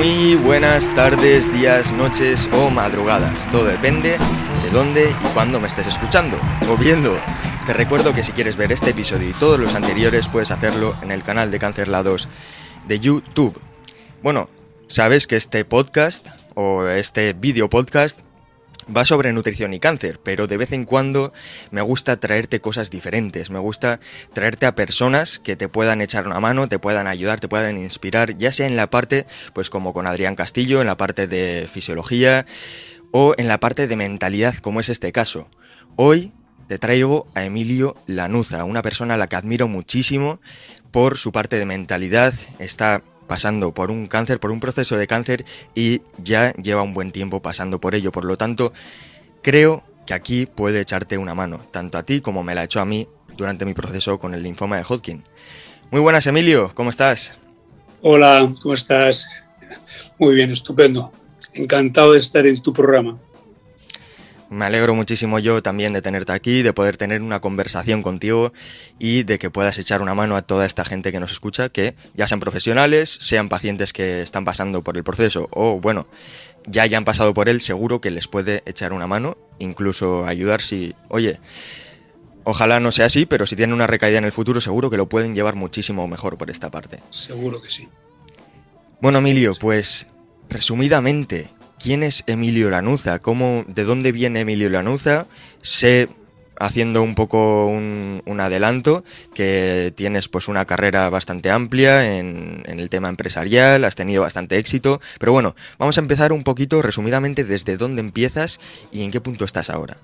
[0.00, 3.50] Muy buenas tardes, días, noches o madrugadas.
[3.50, 6.38] Todo depende de dónde y cuándo me estés escuchando
[6.70, 7.14] o viendo.
[7.66, 11.10] Te recuerdo que si quieres ver este episodio y todos los anteriores puedes hacerlo en
[11.10, 12.28] el canal de Cancerlados
[12.88, 13.60] de YouTube.
[14.22, 14.48] Bueno,
[14.86, 18.20] sabes que este podcast o este video podcast
[18.94, 21.32] va sobre nutrición y cáncer, pero de vez en cuando
[21.70, 24.00] me gusta traerte cosas diferentes, me gusta
[24.32, 28.36] traerte a personas que te puedan echar una mano, te puedan ayudar, te puedan inspirar,
[28.38, 32.46] ya sea en la parte, pues como con Adrián Castillo, en la parte de fisiología
[33.12, 35.48] o en la parte de mentalidad, como es este caso.
[35.96, 36.32] Hoy
[36.68, 40.40] te traigo a Emilio Lanuza, una persona a la que admiro muchísimo
[40.90, 45.44] por su parte de mentalidad, está pasando por un cáncer, por un proceso de cáncer
[45.72, 48.10] y ya lleva un buen tiempo pasando por ello.
[48.10, 48.72] Por lo tanto,
[49.40, 52.84] creo que aquí puede echarte una mano, tanto a ti como me la echó a
[52.84, 55.22] mí durante mi proceso con el linfoma de Hodgkin.
[55.92, 57.38] Muy buenas, Emilio, ¿cómo estás?
[58.02, 59.28] Hola, ¿cómo estás?
[60.18, 61.12] Muy bien, estupendo.
[61.54, 63.16] Encantado de estar en tu programa.
[64.50, 68.52] Me alegro muchísimo yo también de tenerte aquí, de poder tener una conversación contigo
[68.98, 71.94] y de que puedas echar una mano a toda esta gente que nos escucha, que
[72.14, 76.08] ya sean profesionales, sean pacientes que están pasando por el proceso o, bueno,
[76.66, 80.96] ya hayan pasado por él, seguro que les puede echar una mano, incluso ayudar si,
[81.10, 81.38] oye,
[82.42, 85.08] ojalá no sea así, pero si tienen una recaída en el futuro, seguro que lo
[85.08, 86.98] pueden llevar muchísimo mejor por esta parte.
[87.10, 87.88] Seguro que sí.
[89.00, 90.08] Bueno, Emilio, pues
[90.48, 91.50] resumidamente,
[91.80, 93.18] ¿Quién es Emilio Lanuza?
[93.18, 95.26] ¿Cómo, ¿De dónde viene Emilio Lanuza?
[95.62, 96.08] Sé,
[96.58, 99.02] haciendo un poco un, adelanto,
[99.34, 104.58] que tienes pues una carrera bastante amplia en, en, el tema empresarial, has tenido bastante
[104.58, 108.60] éxito, pero bueno, vamos a empezar un poquito resumidamente desde dónde empiezas
[108.92, 109.98] y en qué punto estás ahora.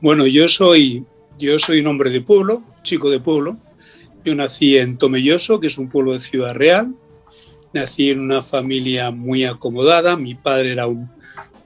[0.00, 1.04] Bueno, yo soy,
[1.38, 3.58] yo soy un hombre de pueblo, chico de pueblo.
[4.24, 6.94] Yo nací en Tomelloso, que es un pueblo de Ciudad Real,
[7.78, 10.16] Nací en una familia muy acomodada.
[10.16, 11.08] Mi padre era un,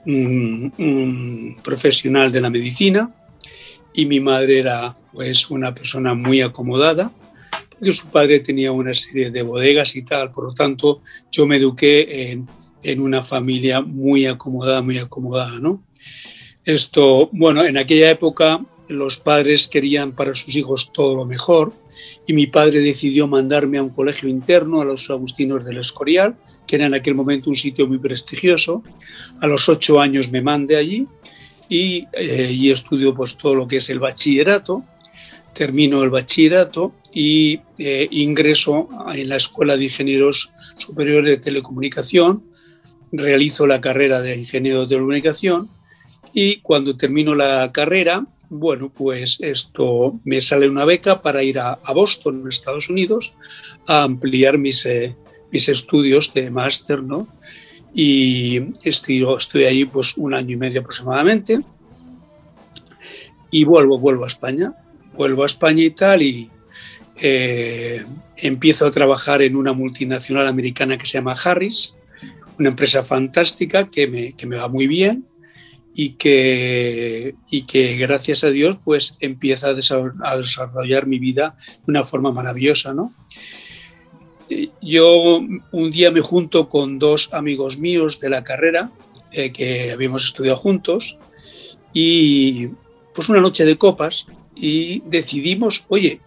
[0.04, 3.10] un, profesional de la medicina
[3.94, 7.10] y mi madre era pues una persona muy acomodada
[7.70, 10.30] porque su padre tenía una serie de bodegas y tal.
[10.30, 12.46] Por lo tanto, yo me eduqué en,
[12.82, 15.82] en una familia muy acomodada, muy acomodada, ¿no?
[16.64, 21.72] Esto, bueno, en aquella época los padres querían para sus hijos todo lo mejor
[22.26, 26.36] y mi padre decidió mandarme a un colegio interno, a los Agustinos del Escorial,
[26.66, 28.82] que era en aquel momento un sitio muy prestigioso.
[29.40, 31.06] A los ocho años me mandé allí
[31.68, 34.84] y, eh, estudio pues, todo lo que es el bachillerato.
[35.54, 42.42] Termino el bachillerato y eh, ingreso en la Escuela de Ingenieros Superiores de Telecomunicación.
[43.10, 45.68] Realizo la carrera de ingeniero de telecomunicación
[46.32, 51.78] y cuando termino la carrera bueno, pues esto me sale una beca para ir a,
[51.94, 53.32] Boston, en Estados Unidos,
[53.86, 55.16] a ampliar mis, eh,
[55.50, 57.26] mis estudios de máster, ¿no?
[57.94, 61.60] Y estoy, estoy ahí pues un año y medio aproximadamente.
[63.50, 64.74] Y vuelvo, vuelvo a España.
[65.14, 66.50] Vuelvo a España y tal, y
[67.16, 68.04] eh,
[68.36, 71.96] empiezo a trabajar en una multinacional americana que se llama Harris,
[72.58, 75.31] una empresa fantástica que me, que me va muy bien
[75.94, 82.04] y que, y que gracias a Dios pues empieza a desarrollar, mi vida de una
[82.04, 83.14] forma maravillosa, ¿no?
[84.82, 85.40] Yo
[85.72, 88.92] un día me junto con dos amigos míos de la carrera
[89.32, 91.16] eh, que habíamos estudiado juntos
[91.92, 92.68] y
[93.14, 96.20] pues una noche de copas y decidimos, oye,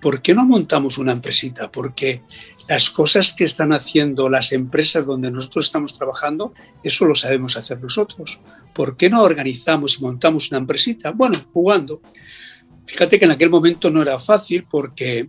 [0.00, 1.70] ¿por qué no montamos una empresita?
[1.70, 2.22] Porque
[2.68, 6.52] las cosas que están haciendo las empresas donde nosotros estamos trabajando,
[6.82, 8.40] eso lo sabemos hacer nosotros.
[8.74, 11.10] ¿Por qué no organizamos y montamos una empresita?
[11.10, 12.00] Bueno, jugando.
[12.86, 15.28] Fíjate que en aquel momento no era fácil porque,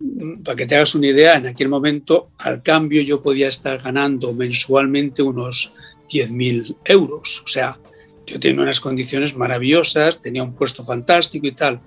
[0.00, 3.80] mm, para que te hagas una idea, en aquel momento al cambio yo podía estar
[3.80, 5.72] ganando mensualmente unos
[6.08, 7.42] 10.000 euros.
[7.44, 7.78] O sea,
[8.26, 11.80] yo tenía unas condiciones maravillosas, tenía un puesto fantástico y tal.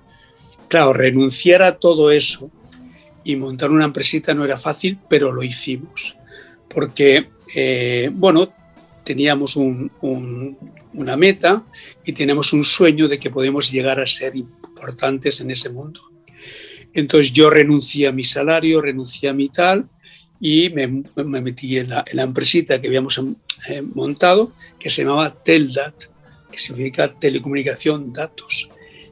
[0.68, 2.50] Claro, renunciar a todo eso
[3.24, 6.16] y montar una empresita no era fácil, pero lo hicimos.
[6.68, 8.52] Porque, eh, bueno,
[9.04, 11.64] teníamos una meta
[12.04, 16.00] y teníamos un sueño de que podemos llegar a ser importantes en ese mundo.
[16.94, 19.88] Entonces yo renuncié a mi salario, renuncié a mi tal
[20.40, 21.04] y me,
[21.40, 23.20] metí en la, en la, empresita que habíamos
[23.68, 25.94] eh, montado, que se llamaba Teldat,
[26.50, 28.68] que significa telecomunicación datos.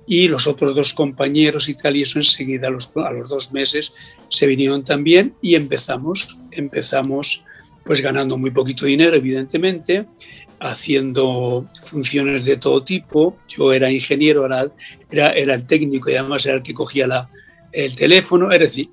[0.06, 3.52] Y los otros dos compañeros y tal, y eso enseguida a los, a los dos
[3.52, 3.92] meses
[4.28, 7.44] se vinieron también y empezamos, empezamos
[7.90, 10.06] pues ganando muy poquito dinero, evidentemente,
[10.60, 13.38] haciendo funciones de todo tipo.
[13.48, 14.70] Yo era ingeniero, era,
[15.32, 17.28] era, el técnico y además era el que cogía la,
[17.72, 18.52] el teléfono.
[18.52, 18.90] Es decir,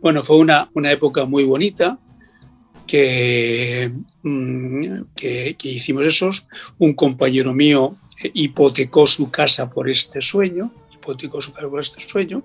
[0.00, 2.00] bueno, fue una, una época muy bonita
[2.84, 3.92] que,
[4.24, 6.44] mm, que, que, hicimos esos.
[6.78, 7.96] Un compañero mío
[8.34, 12.42] hipotecó su casa por este sueño, hipotecó su casa por este sueño.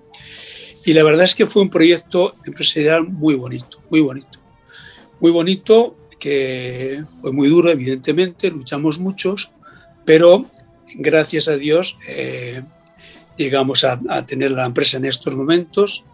[0.86, 4.37] Y la verdad es que fue un proyecto empresarial muy bonito, muy bonito.
[5.20, 9.50] Muy bonito, que fue muy duro, evidentemente, luchamos muchos,
[10.04, 10.48] pero
[10.94, 12.62] gracias a Dios eh,
[13.36, 16.04] llegamos a, tener la empresa en estos momentos.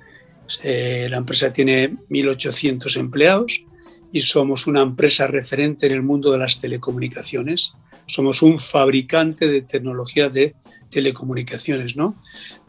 [0.63, 3.65] Eh, la empresa tiene 1.800 empleados
[4.13, 7.75] y somos una empresa referente en el mundo de las telecomunicaciones.
[8.07, 10.55] Somos un fabricante de tecnología de
[10.91, 12.15] telecomunicaciones, ¿no?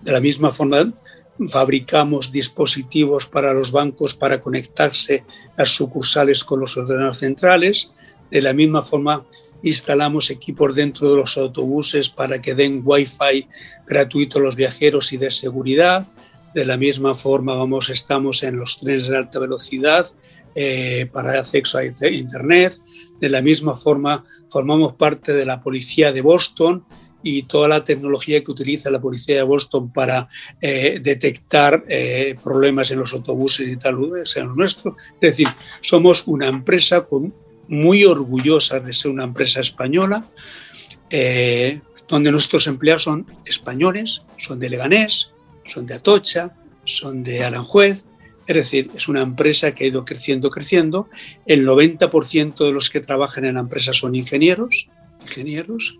[0.01, 0.93] De la misma forma,
[1.47, 5.23] fabricamos dispositivos para los bancos para conectarse
[5.57, 7.93] las sucursales con los ordenadores centrales.
[8.31, 9.25] De la misma forma,
[9.63, 13.47] instalamos equipos dentro de los autobuses para que den wifi
[13.85, 16.07] gratuito a los viajeros y de seguridad.
[16.53, 20.07] De la misma forma, vamos, estamos en los trenes de alta velocidad
[20.55, 22.79] eh, para acceso a Internet.
[23.19, 26.85] De la misma forma, formamos parte de la policía de Boston
[27.27, 30.29] y toda la tecnología que utiliza la policía de Boston para
[30.61, 34.95] eh, detectar eh, problemas en los autobuses y tal, sea nuestro.
[35.19, 35.47] Es decir,
[35.81, 37.33] somos una empresa con,
[37.67, 40.29] muy orgullosa de ser una empresa española,
[41.09, 45.31] eh, donde nuestros empleados son españoles, son de Leganés,
[45.65, 48.05] son de Atocha, son de Aranjuez.
[48.45, 51.09] Es decir, es una empresa que ha ido creciendo, creciendo.
[51.47, 54.89] El 90% de los que trabajan en la empresa son ingenieros,
[55.23, 55.97] ingenieros,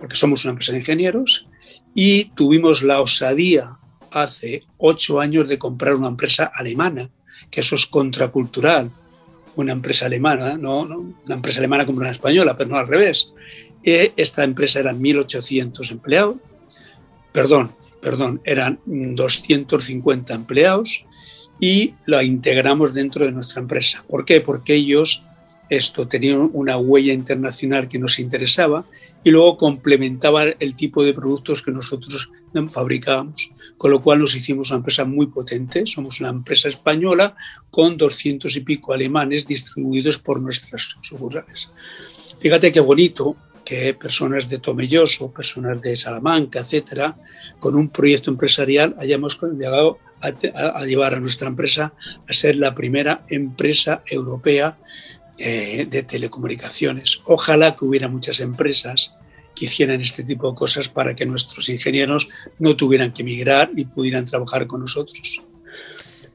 [0.00, 1.46] porque somos una empresa de ingenieros,
[1.94, 3.76] y tuvimos la osadía
[4.10, 7.10] hace ocho años de comprar una empresa alemana,
[7.50, 8.90] que eso es contracultural,
[9.56, 13.32] una empresa alemana, no, una empresa alemana como una española, pero no al revés.
[13.82, 16.36] Eh, esta empresa eran 1.800 empleados,
[17.32, 21.04] perdón, perdón, eran 250 empleados
[21.60, 24.04] y la integramos dentro de nuestra empresa.
[24.08, 24.40] ¿Por qué?
[24.40, 25.24] Porque ellos
[25.70, 28.84] esto tenía una huella internacional que nos interesaba
[29.22, 32.30] y luego complementaba el tipo de productos que nosotros
[32.70, 35.86] fabricábamos, con lo cual nos hicimos una empresa muy potente.
[35.86, 37.36] Somos una empresa española
[37.70, 41.70] con 200 y pico alemanes distribuidos por nuestras sucursales.
[42.40, 47.16] Fíjate qué bonito que personas de Tomelloso, personas de Salamanca, etcétera,
[47.60, 50.32] con un proyecto empresarial hayamos llegado a,
[50.80, 51.92] a llevar a nuestra empresa
[52.28, 54.76] a ser la primera empresa europea
[55.42, 57.22] eh, de telecomunicaciones.
[57.24, 59.14] Ojalá que hubiera muchas empresas
[59.54, 62.28] que hicieran este tipo de cosas para que nuestros ingenieros
[62.58, 65.40] no tuvieran que emigrar y pudieran trabajar con nosotros.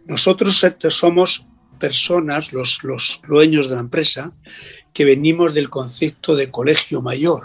[0.07, 1.45] Nosotros somos
[1.79, 4.31] personas, los, los dueños de la empresa,
[4.91, 7.43] que venimos del concepto de colegio mayor.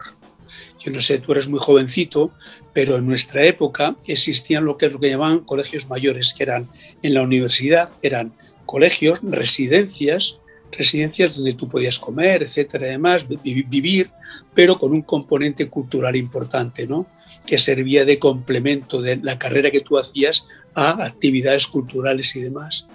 [0.78, 2.32] Yo no sé, tú eres muy jovencito,
[2.72, 6.70] pero en nuestra época existían lo que, lo que llamaban colegios mayores, que eran
[7.02, 8.32] en la universidad, eran
[8.64, 10.39] colegios, residencias,
[10.72, 14.10] residencias donde tú podías comer, etcétera, además, vivir,
[14.54, 17.06] pero con un componente cultural importante, ¿no?
[17.46, 22.88] que servía de complemento de la carrera que tú hacías a actividades culturales y demás.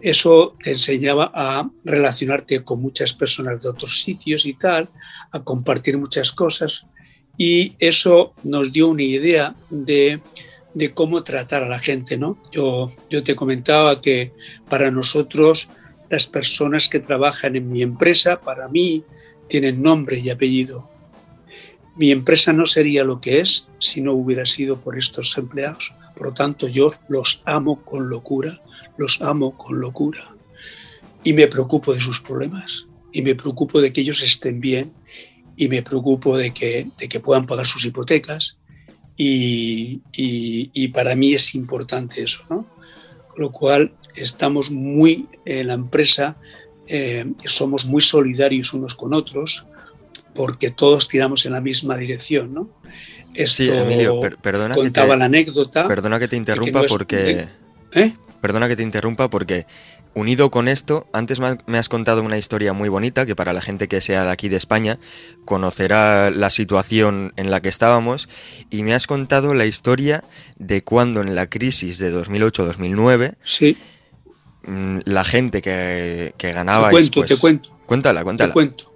[0.00, 4.90] Eso te enseñaba a relacionarte con muchas personas de otros sitios y tal,
[5.32, 6.86] a compartir muchas cosas,
[7.36, 10.20] y eso nos dio una idea de,
[10.74, 12.16] de cómo tratar a la gente.
[12.16, 12.38] ¿no?
[12.52, 14.32] Yo, yo te comentaba que
[14.68, 15.68] para nosotros
[16.14, 19.04] las personas que trabajan en mi empresa, para mí,
[19.48, 20.88] tienen nombre y apellido.
[21.96, 25.92] Mi empresa no sería lo que es si no hubiera sido por estos empleados.
[26.16, 28.62] Por lo tanto, yo los amo con locura,
[28.96, 30.34] los amo con locura.
[31.22, 34.92] Y me preocupo de sus problemas, y me preocupo de que ellos estén bien,
[35.56, 38.60] y me preocupo de que, de que puedan pagar sus hipotecas.
[39.16, 42.66] Y, y, y para mí es importante eso, ¿no?
[43.36, 46.36] Lo cual, estamos muy en la empresa,
[46.86, 49.66] eh, somos muy solidarios unos con otros,
[50.34, 52.68] porque todos tiramos en la misma dirección, ¿no?
[53.34, 55.88] Esto sí, Emilio, perdona contaba que te, la anécdota.
[55.88, 57.48] Perdona que te interrumpa que no es, porque.
[57.92, 58.12] ¿Eh?
[58.40, 59.66] Perdona que te interrumpa porque
[60.14, 63.88] unido con esto, antes me has contado una historia muy bonita que para la gente
[63.88, 64.98] que sea de aquí de España
[65.44, 68.28] conocerá la situación en la que estábamos
[68.70, 70.24] y me has contado la historia
[70.56, 73.76] de cuando en la crisis de 2008-2009 sí.
[74.66, 76.88] Mm, la gente que, que ganaba...
[76.88, 77.78] Te cuento, te pues, cuento.
[77.86, 78.48] Cuéntala, cuéntala.
[78.48, 78.94] Te cuento.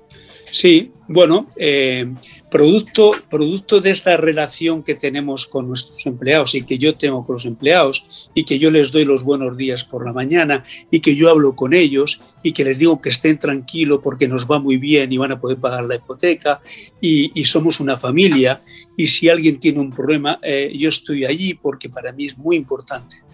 [0.50, 2.06] Sí, bueno, eh,
[2.50, 7.34] producto, producto de esta relación que tenemos con nuestros empleados y que yo tengo con
[7.34, 11.14] los empleados y que yo les doy los buenos días por la mañana y que
[11.16, 14.78] yo hablo con ellos y que les digo que estén tranquilos porque nos va muy
[14.78, 16.60] bien y van a poder pagar la hipoteca
[17.00, 18.60] y, somos una familia
[18.96, 22.56] y si alguien tiene un problema eh, yo estoy allí porque para mí es muy
[22.56, 23.27] importante.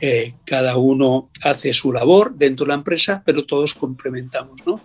[0.00, 4.80] Eh, cada uno hace su labor dentro de la empresa, pero todos complementamos, ¿no?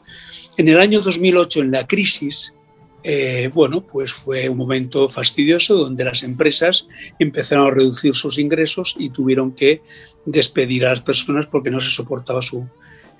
[0.57, 2.55] En el año 2008, en la crisis,
[3.03, 6.87] eh, bueno, pues fue un momento fastidioso donde las empresas
[7.19, 9.81] empezaron a reducir sus ingresos y tuvieron que
[10.25, 12.67] despedir a las personas porque no se soportaba su,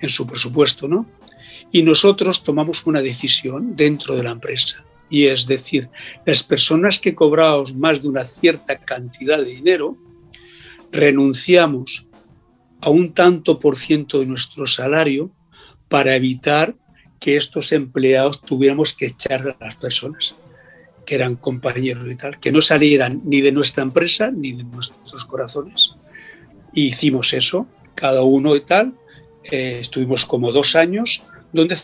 [0.00, 1.06] en su presupuesto, ¿no?
[1.70, 4.84] Y nosotros tomamos una decisión dentro de la empresa.
[5.10, 5.90] Y es decir,
[6.24, 9.96] las personas que cobramos más de una cierta cantidad de dinero,
[10.94, 12.06] renunciamos
[12.80, 15.30] a un tanto por ciento de nuestro salario
[15.88, 16.76] para evitar
[17.20, 20.36] que estos empleados tuviéramos que echar a las personas
[21.04, 25.24] que eran compañeros y tal, que no salieran ni de nuestra empresa ni de nuestros
[25.24, 25.96] corazones.
[26.72, 28.94] hicimos eso, cada uno y tal.
[29.44, 31.22] Eh, estuvimos como dos años
[31.52, 31.76] donde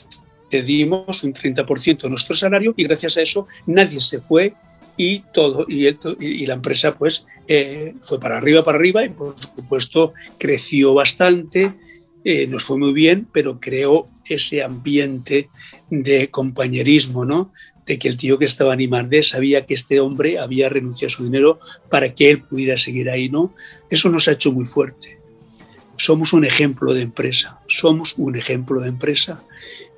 [0.50, 4.54] cedimos un 30% de nuestro salario y gracias a eso nadie se fue
[5.02, 5.86] y todo y,
[6.20, 11.74] y la empresa pues eh, fue para arriba para arriba y por supuesto creció bastante
[12.24, 15.50] eh, nos fue muy bien pero creó ese ambiente
[15.90, 17.52] de compañerismo, ¿no?
[17.84, 21.16] De que el tío que estaba en Imardé sabía que este hombre había renunciado a
[21.16, 21.58] su dinero
[21.90, 23.52] para que él pudiera seguir ahí, ¿no?
[23.90, 25.18] Eso nos ha hecho muy fuerte.
[25.96, 29.42] Somos un ejemplo de empresa, somos un ejemplo de empresa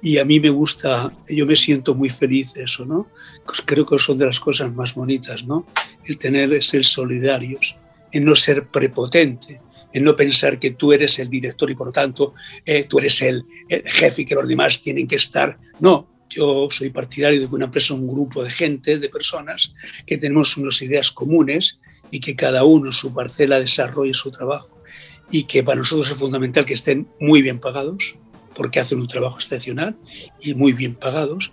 [0.00, 3.06] y a mí me gusta, yo me siento muy feliz eso, ¿no?
[3.44, 5.66] Pues creo que son de las cosas más bonitas, ¿no?
[6.04, 7.76] El tener, ser solidarios,
[8.12, 9.61] el no ser prepotente,
[9.92, 12.34] en no pensar que tú eres el director y por tanto
[12.64, 15.58] eh, tú eres el, jefe y que los demás tienen que estar.
[15.80, 19.75] No, yo soy partidario de que una empresa es un grupo de gente, de personas,
[20.06, 21.80] que tenemos unas ideas comunes
[22.11, 24.80] y que cada uno en su parcela desarrolle su trabajo.
[25.30, 28.16] Y que para nosotros es fundamental que estén muy bien pagados,
[28.54, 29.96] porque hacen un trabajo excepcional
[30.40, 31.52] y muy bien pagados,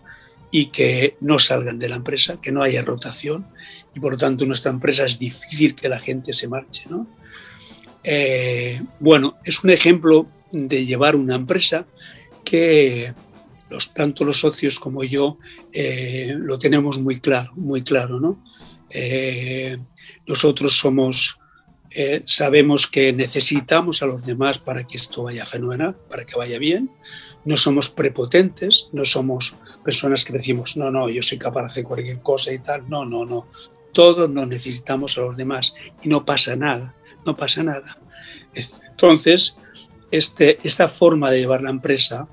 [0.51, 3.48] y que no salgan de la empresa, que no haya rotación.
[3.96, 6.86] Y por lo tanto, nuestra empresa es difícil que la gente se marche.
[6.89, 7.08] ¿no?
[8.03, 11.86] Eh, bueno, es un ejemplo de llevar una empresa
[12.44, 13.13] que
[13.70, 15.38] los, tanto los socios como yo
[15.72, 18.44] eh, lo tenemos muy claro, muy claro, ¿no?
[18.89, 19.77] Eh,
[20.25, 21.39] nosotros somos,
[22.25, 26.89] sabemos que necesitamos a los demás para que esto vaya fenomenal, para que vaya bien.
[27.46, 31.83] No somos prepotentes, no somos personas que decimos, no, no, yo soy capaz de hacer
[31.83, 32.89] cualquier cosa y tal.
[32.89, 33.48] No, no, no.
[33.91, 36.93] Todos nos necesitamos a los demás y no pasa nada
[37.25, 37.98] no pasa nada.
[38.53, 39.59] Entonces,
[40.12, 42.27] este, esta forma de llevar la empresa,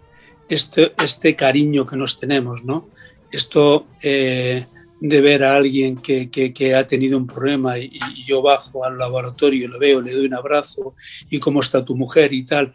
[0.48, 2.88] este, este cariño que nos tenemos, ¿no?
[3.30, 4.66] Esto eh,
[5.00, 9.68] de ver a alguien que, que, ha tenido un problema y, yo bajo al laboratorio,
[9.68, 10.94] lo veo, le doy un abrazo
[11.28, 12.72] y cómo está tu mujer y tal,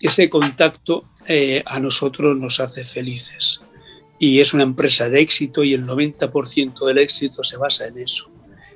[0.00, 3.62] ese contacto eh, a nosotros nos hace felices.
[4.22, 8.30] Y es una empresa de éxito y el 90% del éxito se basa en eso,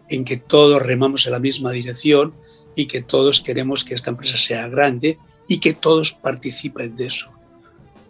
[0.09, 2.35] en que todos remamos en la misma dirección
[2.75, 7.31] y que todos queremos que esta empresa sea grande y que todos participen de eso.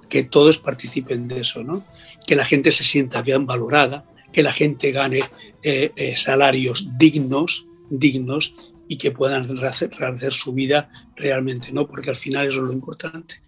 [0.08, 1.84] Que todos participen de eso, ¿no?
[2.26, 5.20] Que la gente se sienta bien valorada, que la gente gane
[5.62, 8.54] eh, eh, salarios dignos, dignos
[8.88, 11.86] y que puedan rehacer, su vida realmente, ¿no?
[11.86, 13.42] Porque al final eso es lo importante.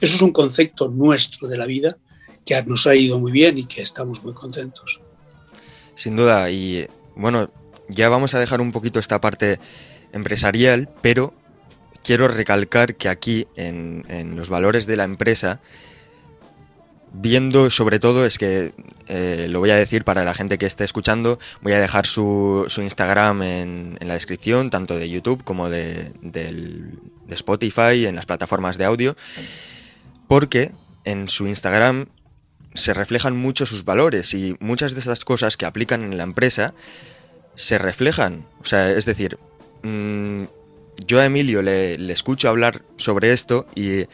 [0.00, 1.98] Eso es un concepto nuestro de la vida
[2.44, 5.00] que nos ha ido muy bien y que estamos muy contentos.
[5.94, 7.50] Sin duda, y bueno,
[7.88, 9.58] ya vamos a dejar un poquito esta parte
[10.12, 11.34] empresarial, pero
[12.02, 15.60] quiero recalcar que aquí, en, los valores de la empresa,
[17.12, 18.72] viendo sobre todo, es que
[19.08, 22.64] eh, lo voy a decir para la gente que esté escuchando, voy a dejar su,
[22.68, 28.76] su Instagram en, la descripción, tanto de YouTube como de, de, Spotify, en las plataformas
[28.76, 29.16] de audio,
[30.28, 30.72] porque
[31.04, 32.06] en su Instagram
[32.74, 36.74] se reflejan mucho sus valores y muchas de esas cosas que aplican en la empresa
[37.54, 38.46] se reflejan.
[38.62, 39.38] O sea, es decir,
[39.82, 40.44] Mm,
[41.06, 44.06] yo a Emilio le, escucho hablar sobre esto y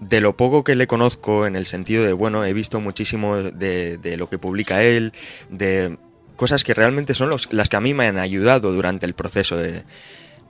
[0.00, 4.14] de lo poco que le conozco en el sentido de, bueno, he visto muchísimo de,
[4.18, 5.12] lo que publica él,
[5.48, 5.96] de
[6.36, 9.84] cosas que realmente son las que a mí me han ayudado durante el proceso de,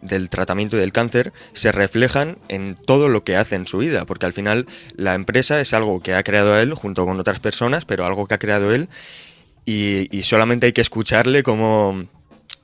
[0.02, 4.26] del tratamiento del cáncer se reflejan en todo lo que hace en su vida, porque
[4.26, 4.66] al final
[4.97, 8.35] la empresa es algo que ha creado él junto con otras personas, pero algo que
[8.35, 8.88] ha creado él
[9.64, 12.06] y, solamente hay que escucharle cómo,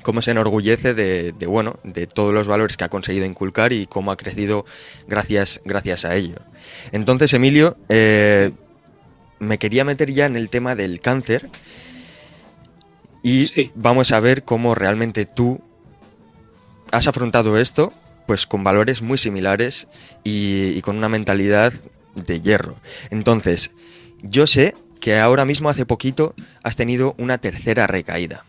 [0.02, 4.10] cómo se enorgullece de, bueno, de todos los valores que ha conseguido inculcar y cómo
[4.10, 4.66] ha crecido
[5.06, 6.36] gracias, gracias a ello.
[6.90, 8.50] Entonces, Emilio, eh,
[9.38, 11.48] me quería meter ya en el tema del cáncer
[13.22, 15.60] y vamos a ver cómo realmente tú
[16.92, 17.92] has afrontado esto
[18.28, 19.88] pues con valores muy similares
[20.22, 21.72] y, con una mentalidad
[22.14, 22.76] de hierro.
[23.08, 23.72] Entonces,
[24.22, 28.44] yo sé que ahora mismo hace poquito has tenido una tercera recaída.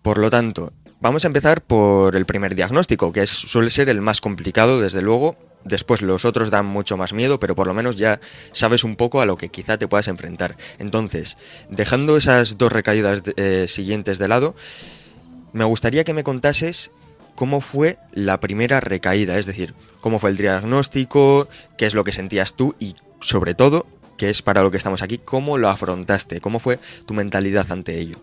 [0.00, 4.22] Por lo tanto, vamos a empezar por el primer diagnóstico, que suele ser el más
[4.22, 5.36] complicado, desde luego.
[5.62, 8.20] Después los otros dan mucho más miedo, pero por lo menos ya
[8.52, 10.56] sabes un poco a lo que quizá te puedas enfrentar.
[10.78, 11.36] Entonces,
[11.68, 14.56] dejando esas dos recaídas eh, siguientes de lado,
[15.52, 16.92] me gustaría que me contases
[17.36, 22.12] cómo fue la primera recaída, es decir, cómo fue el diagnóstico, qué es lo que
[22.12, 26.40] sentías tú y sobre todo, que es para lo que estamos aquí, cómo lo afrontaste,
[26.40, 28.16] cómo fue tu mentalidad ante ello.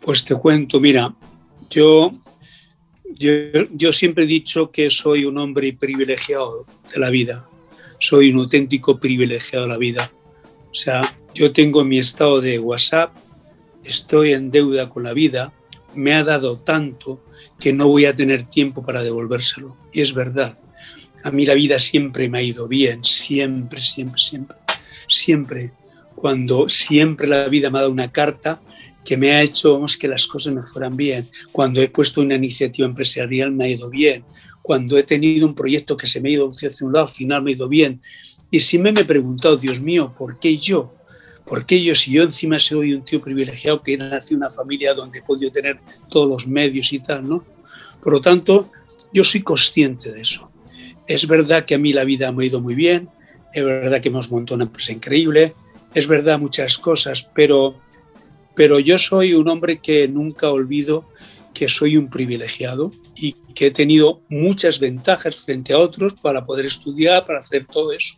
[0.00, 1.14] Pues te cuento, mira,
[1.70, 2.10] yo,
[3.18, 7.46] yo, siempre he dicho que soy un hombre privilegiado de la vida,
[7.98, 10.10] soy un auténtico privilegiado de la vida.
[10.70, 13.14] O sea, yo tengo mi estado de WhatsApp,
[13.84, 15.52] estoy en deuda con la vida,
[15.94, 17.20] me ha dado tanto
[17.62, 19.76] que no voy a tener tiempo para devolvérselo.
[19.92, 20.58] Y es verdad.
[21.22, 24.56] A mí la vida siempre me ha ido bien, siempre, siempre, siempre.
[25.06, 25.72] Siempre.
[26.16, 28.60] Cuando siempre la vida me ha dado una carta
[29.04, 31.30] que me ha hecho que las cosas me fueran bien.
[31.52, 34.24] Cuando he puesto una iniciativa empresarial me ha ido bien.
[34.60, 37.42] Cuando he tenido un proyecto que se me ha ido hacia un lado, al final
[37.42, 38.00] me ha ido bien.
[38.50, 40.92] Y si me he preguntado, Dios mío, ¿por qué yo?
[41.44, 44.94] ¿Por qué yo, si yo encima soy un tío privilegiado que nací en una familia
[44.94, 47.44] donde he podido tener todos los medios y tal, ¿no?
[48.02, 48.70] Por lo tanto,
[49.12, 50.50] yo soy consciente de eso.
[51.06, 53.08] Es verdad que a mí la vida me ha ido muy bien,
[53.52, 55.54] es verdad que hemos montado una empresa increíble,
[55.94, 57.76] es verdad muchas cosas, pero,
[58.54, 61.08] pero yo soy un hombre que nunca olvido
[61.52, 66.66] que soy un privilegiado y que he tenido muchas ventajas frente a otros para poder
[66.66, 68.14] estudiar, para hacer todo eso.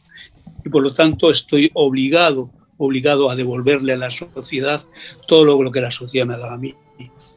[0.64, 4.80] Y por lo tanto estoy obligado obligado a devolverle a la sociedad
[5.26, 6.74] todo lo que la sociedad me ha dado a mí.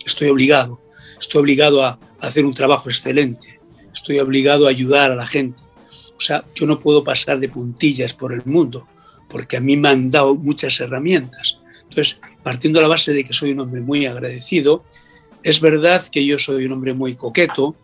[0.06, 0.82] Estoy obligado,
[1.20, 3.60] estoy obligado a hacer un trabajo excelente,
[3.94, 5.62] estoy obligado a ayudar a la gente.
[6.18, 8.88] O sea, yo no puedo pasar de puntillas por el mundo,
[9.30, 11.60] porque a mí me han dado muchas herramientas.
[11.84, 14.84] Entonces, partiendo de la base de que soy un hombre muy agradecido,
[15.44, 17.76] es verdad que yo soy un hombre muy coqueto,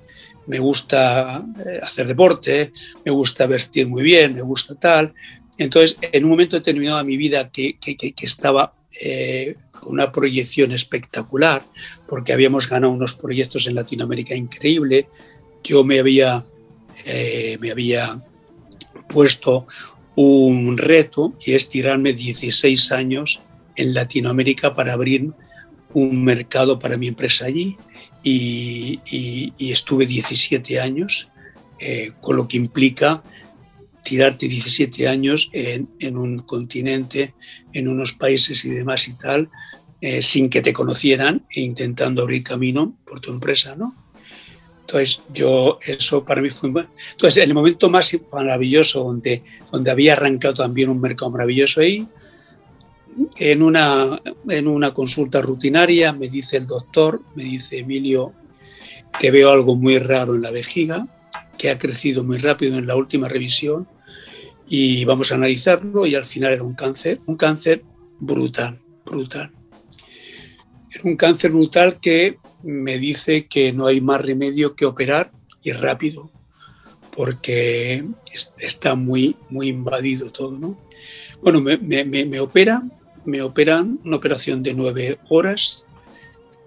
[0.47, 2.71] me gusta eh, hacer deporte,
[3.05, 5.13] me gusta vestir muy bien, me gusta tal,
[5.57, 7.77] entonces, en un momento determinado de mi vida que,
[8.21, 11.65] estaba eh, una proyección espectacular,
[12.07, 15.07] porque habíamos ganado unos proyectos en Latinoamérica increíble,
[15.63, 16.43] yo me había,
[17.05, 18.21] eh, me había
[19.09, 19.67] puesto
[20.15, 23.41] un reto y es tirarme 16 años
[23.75, 25.31] en Latinoamérica para abrir
[25.93, 27.77] un mercado para mi empresa allí
[28.23, 28.99] y,
[29.59, 31.31] estuve 17 años,
[31.79, 33.23] eh, con lo que implica
[34.03, 37.33] tirarte 17 años en, un continente,
[37.71, 39.49] en unos países y demás y tal,
[40.01, 43.95] eh, sin que te conocieran e intentando abrir camino por tu empresa, ¿no?
[44.81, 46.69] Entonces, yo, eso para mí fue...
[46.69, 52.05] Entonces, en el momento más maravilloso, donde, donde había arrancado también un mercado maravilloso ahí,
[53.37, 58.33] en una, en una consulta rutinaria me dice el doctor, me dice Emilio,
[59.19, 61.07] que veo algo muy raro en la vejiga,
[61.57, 63.87] que ha crecido muy rápido en la última revisión
[64.75, 67.83] y vamos a analizarlo y al final era un cáncer, un cáncer
[68.19, 69.51] brutal, brutal.
[70.89, 75.31] Era un cáncer brutal que me dice que no hay más remedio que operar
[75.61, 76.31] y rápido,
[77.15, 78.03] porque
[78.57, 80.75] está muy, muy invadido todo, ¿no?
[81.43, 82.91] Bueno, me, me, me operan,
[83.25, 85.85] me operan una operación de nueve horas,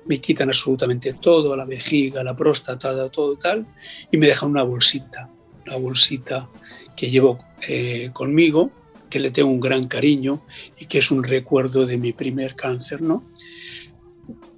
[0.04, 3.66] me quitan absolutamente todo, la vejiga, la próstata, todo tal,
[4.12, 5.28] y me dejan una bolsita,
[5.66, 6.48] una bolsita
[6.96, 8.70] que llevo eh, conmigo,
[9.10, 10.42] que le tengo un gran cariño
[10.78, 13.24] y que es un recuerdo de mi primer cáncer, ¿no?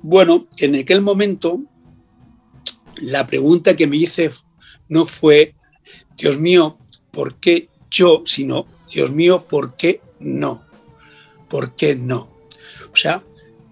[0.00, 1.60] Bueno, en aquel momento
[3.00, 4.30] la pregunta que me hice
[4.88, 5.54] no fue,
[6.16, 6.78] Dios mío,
[7.10, 8.22] ¿por qué yo?
[8.24, 10.62] Sino, Dios mío, ¿por qué no?
[11.48, 12.30] ¿Por qué no?
[12.92, 13.22] O sea,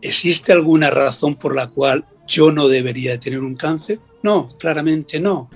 [0.02, 4.00] ¿existe alguna razón por la cual yo no debería tener un cáncer?
[4.22, 5.50] No, claramente no.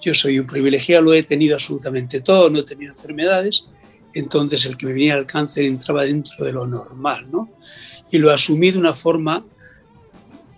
[0.00, 3.68] Yo soy un privilegiado, lo he tenido absolutamente todo, no he tenido enfermedades,
[4.14, 7.50] entonces el que me venía el cáncer entraba dentro de lo normal, ¿no?
[8.10, 9.44] Y lo asumí de una forma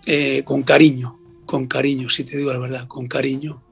[0.05, 3.63] eh, con cariño, con cariño, si te digo la verdad, con cariño.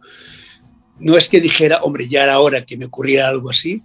[0.99, 3.81] No es que dijera, hombre, ya era hora que me ocurriera algo así,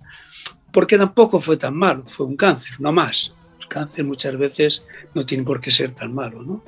[0.73, 3.35] porque tampoco fue tan malo, fue un cáncer, no más.
[3.68, 6.64] Cáncer muchas veces no tiene por qué ser tan malo, ¿no?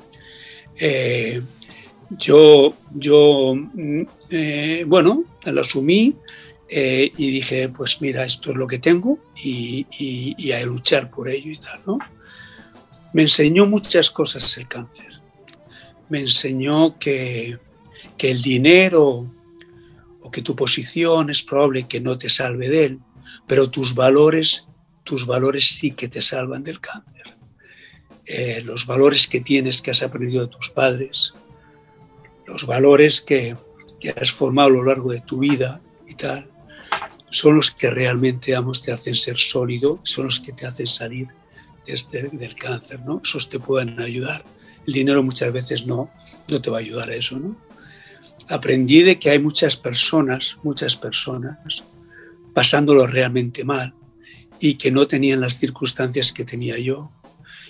[0.75, 1.41] Eh,
[2.09, 6.15] yo, yo mm, eh, bueno, lo asumí
[6.69, 9.85] eh, y dije, pues mira, esto es lo que tengo y,
[10.37, 11.99] y, a luchar por ello y tal, ¿no?
[13.13, 15.21] Me enseñó muchas cosas el cáncer.
[16.09, 17.57] Me enseñó que,
[18.17, 19.31] que el dinero
[20.21, 22.99] o que tu posición es probable que no te salve de él,
[23.47, 24.67] pero tus valores,
[25.03, 27.37] tus valores sí que te salvan del cáncer.
[28.25, 31.33] Eh, los valores que tienes, que has aprendido de tus padres,
[32.47, 33.55] los valores que,
[33.99, 36.49] que has formado a lo largo de tu vida y tal,
[37.29, 41.27] son los que realmente te hacen ser sólido, son los que te hacen salir
[41.85, 43.21] este, del cáncer, ¿no?
[43.23, 44.45] Esos te pueden ayudar.
[44.85, 46.09] El dinero muchas veces no,
[46.47, 47.57] no te va a ayudar a eso, ¿no?
[48.47, 51.83] Aprendí de que hay muchas personas, muchas personas,
[52.53, 53.93] pasándolo realmente mal
[54.59, 57.11] y que no tenían las circunstancias que tenía yo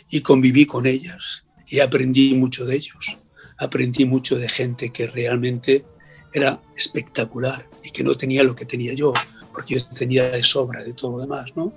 [0.10, 3.18] y conviví con ellas y aprendí mucho de ellos.
[3.58, 5.86] Aprendí mucho de gente que realmente
[6.34, 9.14] era espectacular y que no tenía lo que tenía yo,
[9.52, 11.74] porque yo tenía de sobra de todo lo demás, ¿no?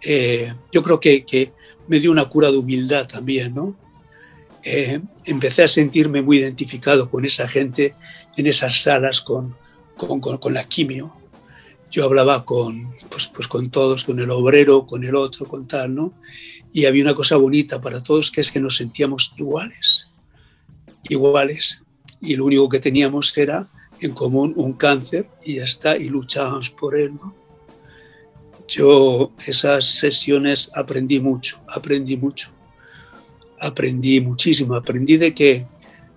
[0.00, 1.52] Eh, yo creo que, que,
[1.88, 3.76] me dio una cura de humildad también, ¿no?
[4.62, 7.94] Eh, empecé a sentirme muy identificado con esa gente
[8.36, 9.56] en esas salas con,
[9.96, 11.12] con, con, la quimio.
[11.90, 15.94] Yo hablaba con, pues, pues con todos, con el obrero, con el otro, con tal,
[15.94, 16.14] ¿no?
[16.72, 20.01] Y había una cosa bonita para todos, que es que nos sentíamos iguales,
[21.08, 21.82] iguales.
[22.20, 23.68] Y lo único que teníamos era
[24.00, 27.14] en común un cáncer y ya está, y luchábamos por él.
[27.14, 27.34] ¿no?
[28.68, 32.50] Yo esas sesiones aprendí mucho, aprendí mucho,
[33.60, 35.66] aprendí muchísimo, aprendí de que,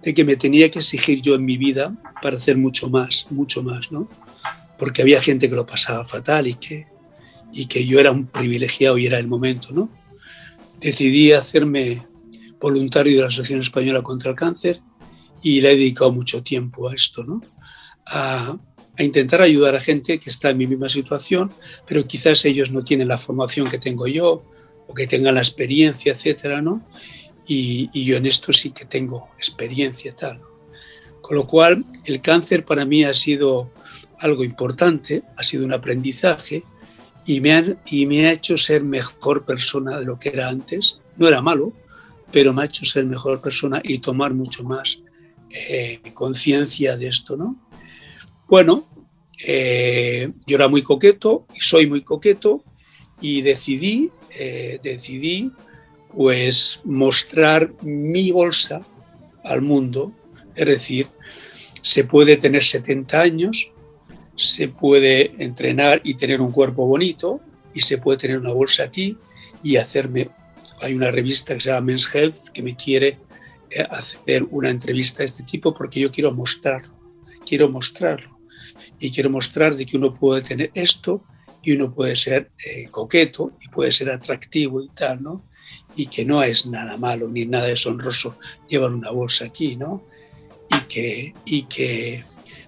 [0.02, 3.62] de que me tenía que exigir yo en mi vida para hacer mucho más, mucho
[3.62, 4.08] más, ¿no?
[4.78, 6.88] Porque había gente que lo pasaba fatal y que,
[7.52, 9.90] y que yo era un privilegiado y era el momento, ¿no?
[10.80, 12.04] Decidí hacerme
[12.66, 14.82] voluntario de la Asociación Española contra el Cáncer
[15.44, 17.40] y le he dedicado mucho tiempo a esto, ¿no?
[18.06, 18.58] a,
[18.98, 21.52] intentar ayudar a gente que está en mi misma situación,
[21.86, 24.44] pero quizás ellos no tienen la formación que tengo yo
[24.88, 26.82] o que tengan la experiencia, etcétera, ¿no?
[27.46, 30.40] Y, yo en esto sí que tengo experiencia tal.
[31.22, 33.70] Con lo cual, el cáncer para mí ha sido
[34.20, 36.64] algo importante, ha sido un aprendizaje
[37.26, 41.02] y me, y me ha hecho ser mejor persona de lo que era antes.
[41.18, 41.74] No era malo,
[42.36, 45.00] pero me ha hecho ser mejor persona y tomar mucho más
[45.50, 47.56] eh, conciencia de esto, ¿no?
[48.50, 48.90] Bueno,
[49.42, 52.62] eh, yo era muy coqueto y soy muy coqueto
[53.22, 55.50] y decidí, eh, decidí
[56.14, 58.86] pues mostrar mi bolsa
[59.46, 60.12] al mundo.
[60.56, 61.08] Es decir,
[61.82, 63.72] se puede tener 70 años,
[64.36, 67.40] se puede entrenar y tener un cuerpo bonito
[67.74, 69.18] y se puede tener una bolsa aquí
[69.64, 70.32] y hacerme...
[70.82, 73.20] Hay una revista que se llama Men's Health que me quiere
[73.70, 76.98] eh, hacer una entrevista de este tipo porque yo quiero mostrarlo,
[77.46, 78.38] quiero mostrarlo
[79.00, 81.24] y quiero mostrar de que uno puede tener esto
[81.64, 85.44] y uno puede ser eh, coqueto y puede ser atractivo y tal, ¿no?
[85.96, 90.06] Y que no es nada malo ni nada deshonroso llevar una bolsa aquí, ¿no?
[90.70, 92.24] Y que, y que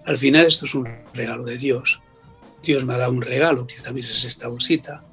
[0.05, 2.01] al final esto es un regalo de Dios.
[2.63, 5.05] Dios me ha dado un regalo, que también es esta bolsita.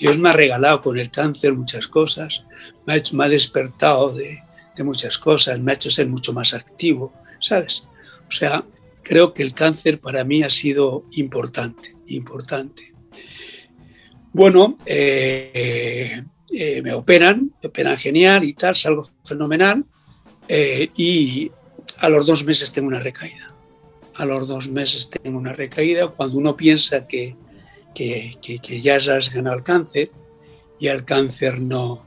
[0.00, 2.46] Dios me ha regalado con el cáncer muchas cosas,
[2.86, 4.42] me ha, despertado de,
[4.74, 7.84] de muchas cosas, me ha hecho ser mucho más activo, ¿sabes?
[8.26, 8.64] O sea,
[9.02, 12.92] creo que el cáncer para mí ha sido importante, importante.
[14.32, 19.84] Bueno, eh, eh, me operan, me operan genial y tal, salgo fenomenal
[20.48, 21.50] eh, y
[21.98, 23.48] a los dos meses tengo una recaída.
[24.14, 27.36] A los dos meses tengo una recaída cuando uno piensa que,
[27.94, 30.10] que, que, ya has ganado el cáncer
[30.78, 32.04] y al cáncer no,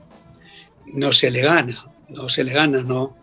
[0.88, 1.76] no se le gana,
[2.10, 3.15] no se le gana, no,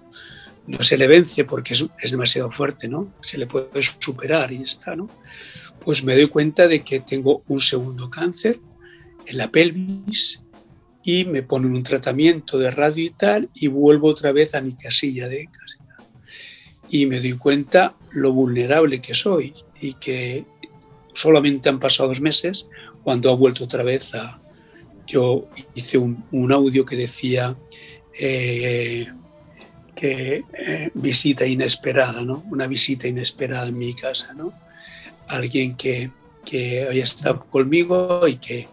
[0.66, 3.12] no se le vence porque es, demasiado fuerte, ¿no?
[3.20, 5.08] Se le puede superar y está, ¿no?
[5.80, 8.60] Pues me doy cuenta de que tengo un segundo cáncer
[9.26, 10.42] en la pelvis
[11.02, 14.74] y me ponen un tratamiento de radio y tal y vuelvo otra vez a mi
[14.74, 15.96] casilla de casilla.
[16.90, 20.44] Y me doy cuenta lo vulnerable que soy y que
[21.14, 22.68] solamente han pasado dos meses
[23.02, 24.40] cuando ha vuelto otra vez a...
[25.06, 27.56] Yo hice un, audio que decía...
[28.18, 29.08] Eh,
[29.94, 32.42] que eh, visita inesperada, ¿no?
[32.50, 34.52] Una visita inesperada en mi casa, ¿no?
[35.28, 36.10] Alguien que,
[36.44, 38.66] que había estado conmigo y que,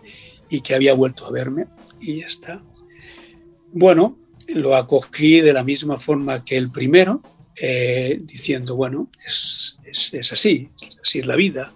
[0.49, 1.67] y que había vuelto a verme
[1.99, 2.63] y ya está.
[3.73, 7.21] Bueno, lo acogí de la misma forma que el primero,
[7.55, 9.79] eh, diciendo, bueno, es,
[10.31, 10.69] así,
[11.01, 11.73] así es la vida.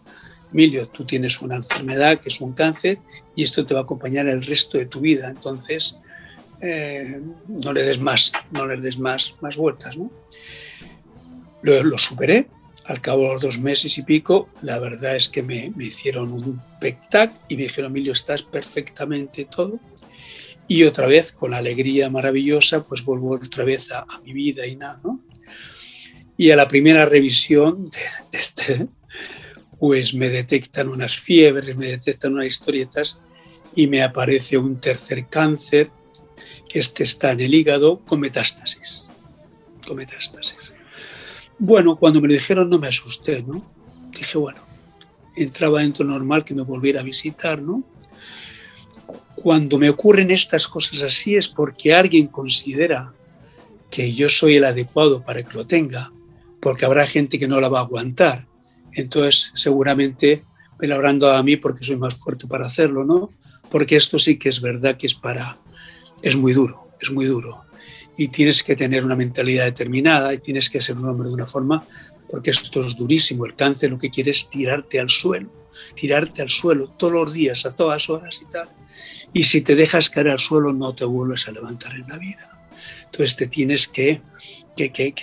[0.52, 3.00] Emilio, tú tienes una enfermedad que es un cáncer
[3.36, 5.30] y esto te va a acompañar el resto de tu vida.
[5.30, 6.02] Entonces,
[6.62, 9.98] eh, no le des más, no le des más, más vueltas.
[9.98, 10.12] ¿no?
[11.62, 12.48] Lo, superé.
[12.86, 16.62] Al cabo de los dos meses y pico, la verdad es que me, hicieron un
[16.80, 19.80] pectac y me dijeron, Emilio, estás perfectamente todo.
[20.68, 25.00] Y otra vez, con alegría maravillosa, pues vuelvo otra vez a, mi vida y nada,
[25.04, 25.22] ¿no?
[26.38, 28.88] Y a la primera revisión de, este,
[29.82, 33.20] pues me detectan unas fiebres, me detectan unas historietas
[33.76, 35.89] y me aparece un tercer cáncer,
[36.70, 39.12] que este está en el hígado con metástasis.
[39.88, 40.76] Con metástasis.
[41.58, 43.65] Bueno, cuando me lo dijeron no me asusté, ¿no?
[44.12, 44.62] Dije, bueno,
[45.36, 47.84] entraba dentro normal que me volviera a visitar, ¿no?
[49.34, 53.15] Cuando me ocurren estas cosas así es porque alguien considera
[53.89, 56.12] que yo soy el adecuado para que lo tenga,
[56.60, 58.51] porque habrá gente que no la va a aguantar.
[58.93, 60.43] Entonces, seguramente
[60.80, 63.30] me dado a mí porque soy más fuerte para hacerlo, ¿no?
[63.69, 65.58] Porque esto sí que es verdad que es para...
[66.23, 67.63] Es muy duro, es muy duro.
[68.17, 71.45] Y tienes que tener una mentalidad determinada y tienes que ser un hombre de una
[71.45, 71.86] forma,
[72.30, 73.45] porque esto es durísimo.
[73.45, 75.51] El cáncer lo que quiere es tirarte al suelo,
[75.95, 78.69] tirarte al suelo todos los días, a todas horas y tal.
[79.34, 82.69] Y si te dejas caer al suelo, no te vuelves a levantar en la vida.
[83.06, 84.21] Entonces te tienes que,
[84.89, 85.13] que,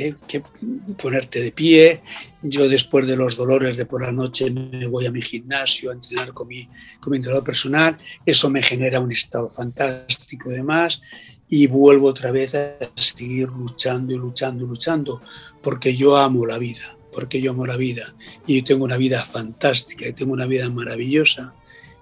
[1.00, 2.00] ponerte de pie.
[2.42, 5.94] Yo después de los dolores de por la noche me voy a mi gimnasio a
[5.94, 6.68] entrenar con mi,
[7.00, 7.98] con mi entrenador personal.
[8.24, 11.02] Eso me genera un estado fantástico de más
[11.48, 15.20] y vuelvo otra vez a seguir luchando y luchando y luchando
[15.62, 18.14] porque yo amo la vida, porque yo amo la vida
[18.46, 21.54] y tengo una vida fantástica y tengo una vida maravillosa.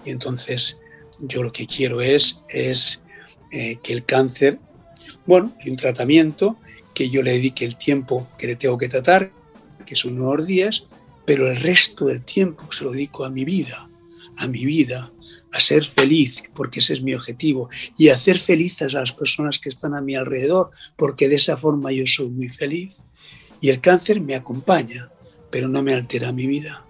[0.05, 0.83] Y entonces
[1.21, 3.03] yo lo que quiero es, es
[3.51, 4.59] eh, que el cáncer,
[5.25, 6.59] bueno, y un tratamiento,
[6.97, 9.31] que yo le dedique el tiempo que le tengo que tratar,
[9.85, 10.87] que son unos días,
[11.27, 13.91] pero el resto del tiempo se lo dedico a mi vida,
[14.39, 15.13] a mi vida,
[15.53, 19.59] a ser feliz, porque ese es mi objetivo, y a hacer felices a las personas
[19.59, 23.03] que están a mi alrededor, porque de esa forma yo soy muy feliz.
[23.61, 25.11] Y el cáncer me acompaña,
[25.51, 26.87] pero no me altera mi vida.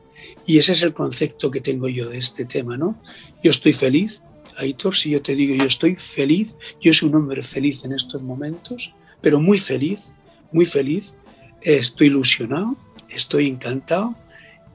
[0.46, 3.02] Y ese es el concepto que tengo yo de este tema, ¿no?
[3.42, 4.22] Yo estoy feliz,
[4.56, 8.22] Aitor, si yo te digo yo estoy feliz, yo soy un hombre feliz en estos
[8.22, 10.12] momentos, pero muy feliz,
[10.52, 11.16] muy feliz,
[11.62, 12.76] estoy ilusionado,
[13.09, 14.16] estoy encantado,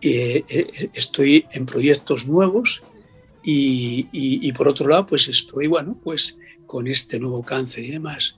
[0.01, 2.84] eh, eh, estoy en proyectos nuevos
[3.43, 8.38] y, y, por otro lado, pues estoy, bueno, pues con este nuevo cáncer y demás.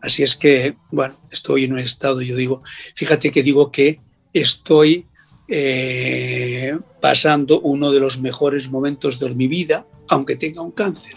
[0.00, 2.62] Así es que, bueno, estoy en un estado, yo digo,
[2.94, 4.00] fíjate que digo que
[4.32, 5.06] estoy
[5.48, 11.14] eh, pasando uno de los mejores momentos de mi vida, aunque tenga un cáncer,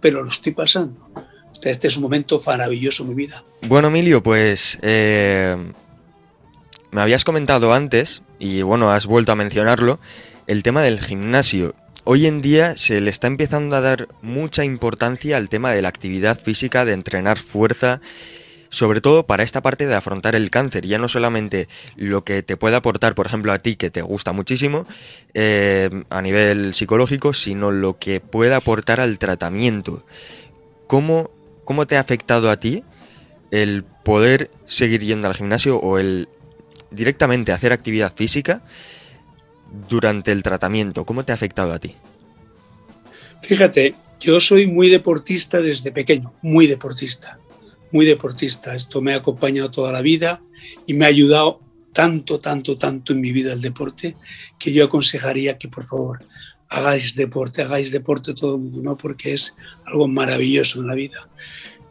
[0.00, 1.10] pero lo estoy pasando.
[1.62, 3.44] Este es un momento maravilloso en mi vida.
[3.62, 5.56] Bueno, Emilio, pues eh,
[6.90, 9.98] me habías comentado antes, y bueno, has vuelto a mencionarlo,
[10.46, 11.74] el tema del gimnasio.
[12.04, 15.88] Hoy en día se le está empezando a dar mucha importancia al tema de la
[15.88, 18.00] actividad física, de entrenar fuerza
[18.70, 22.56] sobre todo para esta parte de afrontar el cáncer, ya no solamente lo que te
[22.56, 24.86] puede aportar, por ejemplo, a ti, que te gusta muchísimo,
[25.34, 30.04] eh, a nivel psicológico, sino lo que puede aportar al tratamiento.
[30.86, 31.30] ¿Cómo,
[31.66, 32.82] ¿Cómo te ha afectado a ti
[33.50, 36.30] el poder seguir yendo al gimnasio o el
[36.90, 38.62] directamente hacer actividad física
[39.90, 41.04] durante el tratamiento?
[41.04, 41.94] ¿Cómo te ha afectado a ti?
[43.42, 47.38] Fíjate, yo soy muy deportista desde pequeño, muy deportista
[47.90, 48.74] muy deportista.
[48.74, 50.42] Esto me ha acompañado toda la vida
[50.86, 51.60] y me ha ayudado
[51.92, 54.16] tanto, tanto, tanto en mi vida el deporte
[54.58, 56.24] que yo aconsejaría que por favor
[56.68, 58.96] hagáis deporte, hagáis deporte todo el mundo, ¿no?
[58.96, 61.28] Porque es algo maravilloso en la vida.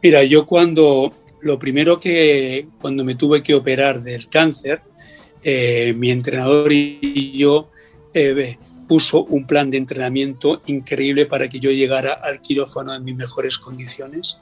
[0.02, 4.82] Mira, yo cuando, lo primero que, cuando me tuve que operar del cáncer,
[5.42, 7.70] eh, mi entrenador y yo
[8.12, 13.16] eh, puso un plan de entrenamiento increíble para que yo llegara al quirófano en mis
[13.16, 14.38] mejores condiciones.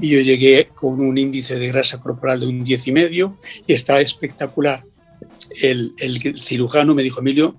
[0.00, 4.84] Y yo llegué con un índice de grasa corporal de un 10 y estaba espectacular.
[5.60, 7.56] El, el cirujano me dijo, Emilio,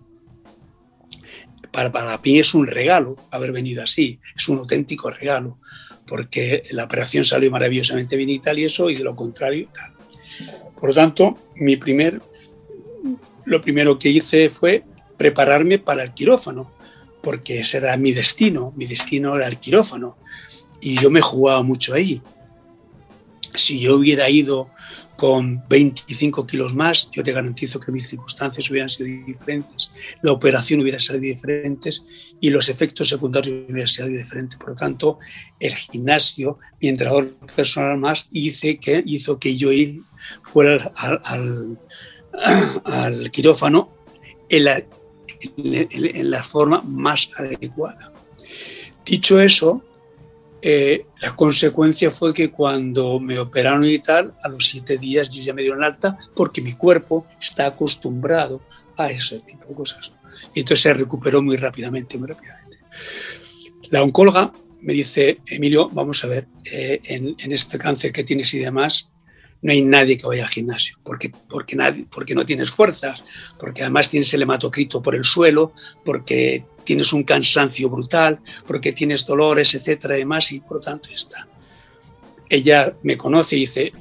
[1.71, 5.60] para, para mí es un regalo haber venido así, es un auténtico regalo,
[6.08, 9.93] porque la operación salió maravillosamente bien y tal y eso, y de lo contrario tal.
[10.79, 12.21] Por lo tanto, mi primer,
[13.45, 14.84] lo primero que hice fue
[15.17, 16.71] prepararme para el quirófano,
[17.21, 20.17] porque ese era mi destino, mi destino era el quirófano,
[20.82, 22.21] y yo me jugaba mucho ahí.
[23.53, 24.69] Si yo hubiera ido
[25.19, 30.79] con 25 kilos más, yo te garantizo que mis circunstancias hubieran sido diferentes, la operación
[30.79, 31.89] hubiera sido diferente
[32.39, 34.58] y los efectos secundarios hubieran sido diferentes.
[34.58, 35.19] Por lo tanto,
[35.60, 39.71] el gimnasio, mi entrenador personal más, hice que, hizo que yo
[40.41, 41.77] fuera al,
[42.86, 43.89] al, quirófano
[44.47, 44.82] en la,
[45.58, 48.13] en la forma más adecuada.
[49.03, 49.84] Dicho eso,
[50.62, 55.41] eh, la consecuencia fue que cuando me operaron y tal, a los siete días yo
[55.41, 58.62] ya me dieron alta porque mi cuerpo está acostumbrado
[58.98, 60.12] a ese tipo de cosas.
[60.54, 62.78] Y entonces se recuperó muy rápidamente, muy rápidamente.
[63.89, 68.60] La oncóloga me dice, Emilio, vamos a ver, eh, en, este cáncer que tienes y
[68.60, 69.12] demás,
[69.62, 73.24] no hay nadie que vaya al gimnasio, porque, porque, nadie, porque no tienes fuerzas,
[73.58, 75.74] porque además tienes el hematocrito por el suelo,
[76.06, 81.47] porque tienes un cansancio brutal, porque tienes dolores, etcétera, demás, y por lo tanto está.
[82.49, 83.93] Ella me conoce y dice,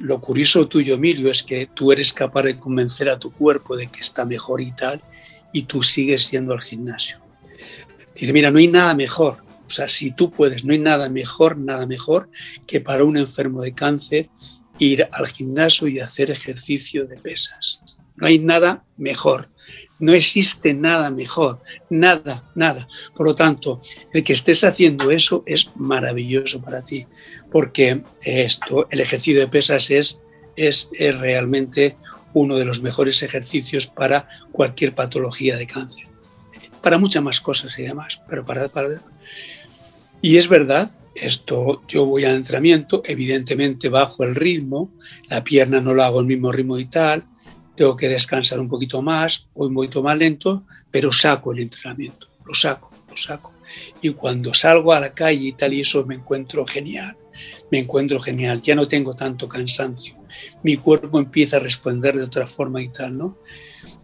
[0.00, 3.88] lo curioso tuyo, Emilio, es que tú eres capaz de convencer a tu cuerpo de
[3.88, 5.02] que está mejor y tal,
[5.52, 7.18] y tú sigues yendo al gimnasio.
[8.14, 11.58] Dice, mira, no hay nada mejor o sea, si tú puedes, no hay nada mejor,
[11.58, 12.30] nada mejor
[12.66, 14.30] que para un enfermo de cáncer
[14.78, 17.82] ir al gimnasio y hacer ejercicio de pesas.
[18.16, 19.50] No hay nada mejor.
[19.98, 22.88] No existe nada mejor, nada, nada.
[23.14, 23.80] Por lo tanto,
[24.12, 27.06] el que estés haciendo eso es maravilloso para ti,
[27.50, 30.20] porque esto, el ejercicio de pesas es,
[30.56, 31.96] es, es realmente
[32.34, 36.08] uno de los mejores ejercicios para cualquier patología de cáncer.
[36.82, 39.00] Para muchas más cosas y demás, pero para, para
[40.22, 44.92] y es verdad, esto yo voy al entrenamiento, evidentemente bajo el ritmo,
[45.28, 47.24] la pierna no lo hago al mismo ritmo y tal,
[47.76, 52.28] tengo que descansar un poquito más, voy un poquito más lento, pero saco el entrenamiento,
[52.44, 53.52] lo saco, lo saco.
[54.00, 57.16] Y cuando salgo a la calle y tal y eso me encuentro genial,
[57.70, 60.14] me encuentro genial, ya no tengo tanto cansancio,
[60.62, 63.36] mi cuerpo empieza a responder de otra forma y tal, ¿no?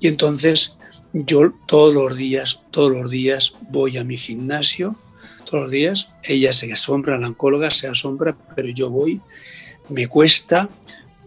[0.01, 0.79] Y entonces
[1.13, 4.97] yo todos los días, todos los días voy a mi gimnasio,
[5.45, 6.09] todos los días.
[6.23, 9.21] Ella se asombra, la oncóloga se asombra, pero yo voy,
[9.89, 10.71] me cuesta,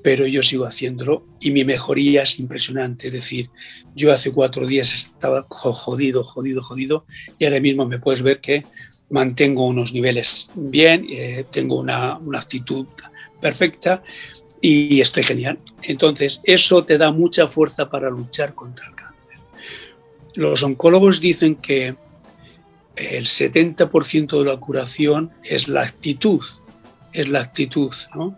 [0.05, 3.07] pero yo sigo haciéndolo y mi mejoría es impresionante.
[3.07, 3.49] Es decir,
[3.95, 7.07] yo hace cuatro días estaba jodido, jodido, jodido
[7.39, 8.67] y ahora mismo me puedes ver que
[9.09, 12.85] mantengo unos niveles bien, eh, tengo una, una actitud
[13.41, 14.03] perfecta
[14.61, 15.57] y estoy genial.
[15.81, 19.39] Entonces, eso te da mucha fuerza para luchar contra el cáncer.
[20.35, 21.95] Los oncólogos dicen que
[22.95, 26.45] el 70% de la curación es la actitud,
[27.11, 28.37] es la actitud, ¿no?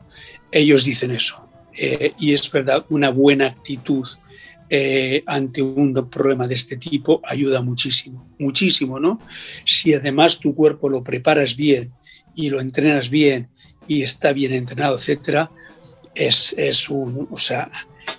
[0.49, 1.46] Ellos dicen eso.
[1.77, 4.07] Eh, y es verdad, una buena actitud
[4.69, 9.21] eh, ante un problema de este tipo ayuda muchísimo, muchísimo, ¿no?
[9.63, 11.93] Si además tu cuerpo lo preparas bien
[12.35, 13.49] y lo entrenas bien
[13.87, 15.51] y está bien entrenado, etcétera,
[16.13, 17.71] es, es, un, o sea,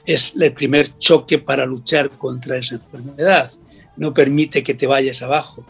[0.07, 3.51] es el primer choque para luchar contra esa enfermedad.
[3.97, 5.67] No permite que te vayas abajo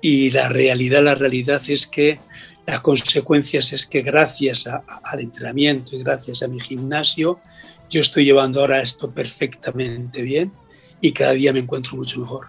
[0.00, 2.18] y la realidad, la realidad es que
[2.66, 7.40] las consecuencias es que gracias al entrenamiento y gracias a mi gimnasio,
[7.88, 10.52] yo estoy llevando ahora esto perfectamente bien
[11.00, 12.48] y cada día me encuentro mucho mejor.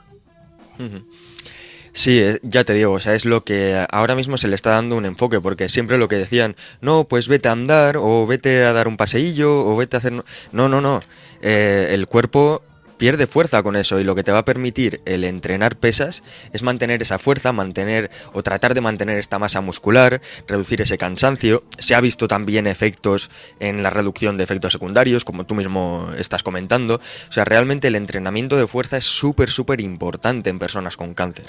[1.93, 4.71] Sí, eh, ya te digo, o sea, es lo que ahora mismo se le está
[4.71, 8.63] dando un enfoque, porque siempre lo que decían, no, pues vete a andar, o vete
[8.63, 10.13] a dar un paseillo, o vete a hacer...
[10.51, 11.01] No, no, no.
[11.41, 12.61] Eh, el cuerpo
[12.97, 16.63] pierde fuerza con eso y lo que te va a permitir el entrenar pesas es
[16.63, 21.63] mantener esa fuerza, mantener o tratar de mantener esta masa muscular, reducir ese cansancio.
[21.79, 23.29] Se ha visto también efectos
[23.59, 26.95] en la reducción de efectos secundarios, como tú mismo estás comentando.
[27.29, 31.45] O sea, realmente el entrenamiento de fuerza es súper, súper importante en personas con cáncer.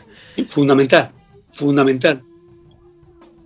[0.46, 1.12] Fundamental,
[1.48, 2.22] fundamental,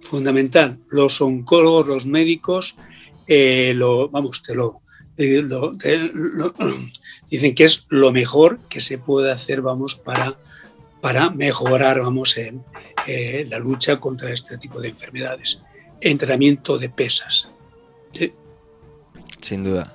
[0.01, 0.79] fundamental.
[0.89, 2.77] Los oncólogos, los médicos,
[3.27, 4.83] eh, lo, vamos, te lo,
[7.33, 10.37] dicen que es lo mejor que se puede hacer, vamos, para,
[11.01, 12.63] para mejorar, vamos, en,
[13.07, 15.63] eh, la lucha contra este tipo de enfermedades.
[16.03, 17.49] Entrenamiento de pesas.
[19.41, 19.95] Sin duda.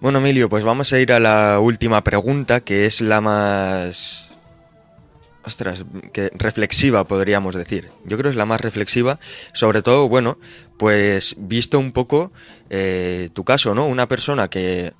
[0.00, 4.38] Bueno, Emilio, pues vamos a ir a la última pregunta, que es la más
[5.44, 7.90] ostras, que reflexiva podríamos decir.
[8.04, 9.20] Yo creo que es la más reflexiva,
[9.52, 10.38] sobre todo, bueno,
[10.78, 12.32] pues visto un poco
[12.70, 13.86] eh, tu caso, ¿no?
[13.86, 14.92] Una persona que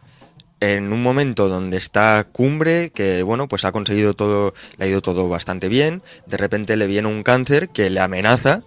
[0.61, 5.03] en un momento donde está cumbre, que bueno, pues ha conseguido todo, le ha ido
[5.03, 8.63] todo bastante bien, de repente le viene un cáncer que le amenaza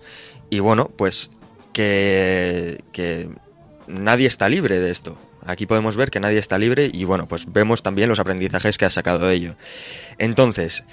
[0.49, 1.29] y bueno, pues
[1.71, 3.29] que, que
[3.87, 5.17] nadie está libre de esto.
[5.45, 8.85] Aquí podemos ver que nadie está libre y bueno, pues vemos también los aprendizajes que
[8.85, 9.55] ha sacado de ello.
[10.17, 10.85] Entonces,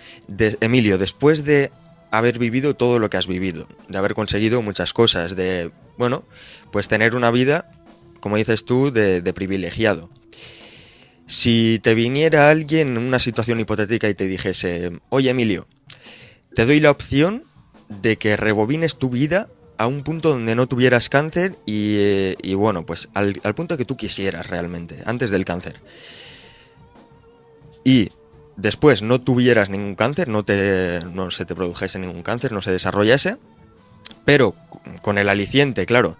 [0.61, 1.71] Emilio, después de
[2.11, 6.25] haber vivido todo lo que has vivido, de haber conseguido muchas cosas, de, bueno,
[6.73, 7.71] pues tener una vida
[8.21, 10.11] como dices tú, de, de privilegiado.
[11.31, 15.69] Si te viniera alguien en una situación hipotética y te dijese, oye Emilio,
[16.57, 17.45] te doy la opción
[17.89, 22.55] de que rebobines tu vida a un punto donde no tuvieras cáncer y, eh, y
[22.55, 25.77] bueno, pues al, al, punto que tú quisieras realmente, antes del cáncer.
[27.85, 28.11] Y
[28.57, 32.73] después no tuvieras ningún cáncer, no, te, no se te produjese ningún cáncer, no se
[32.73, 33.37] desarrollase,
[34.25, 34.57] pero
[35.01, 36.17] con el aliciente, claro,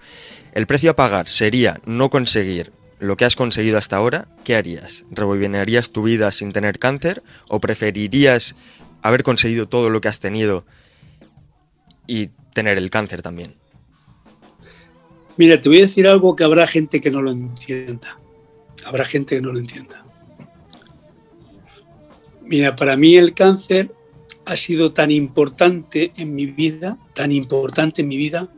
[0.55, 2.71] el precio a pagar sería no conseguir
[3.01, 5.07] lo que has conseguido hasta ahora, ¿qué harías?
[5.11, 8.57] ¿Rebobinarías tu vida sin tener cáncer o preferirías
[9.03, 10.67] haber conseguido todo lo que has tenido
[12.07, 13.55] y tener el cáncer también?
[15.39, 18.19] Mira, te voy a decir algo que habrá gente que no lo entienda.
[18.85, 20.05] Habrá gente que no lo entienda.
[22.43, 23.95] Mira, para mí el cáncer
[24.45, 28.49] ha sido tan importante en mi vida, tan importante en mi vida,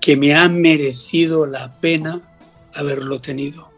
[0.00, 2.35] que me ha merecido la pena
[2.76, 3.70] haberlo tenido.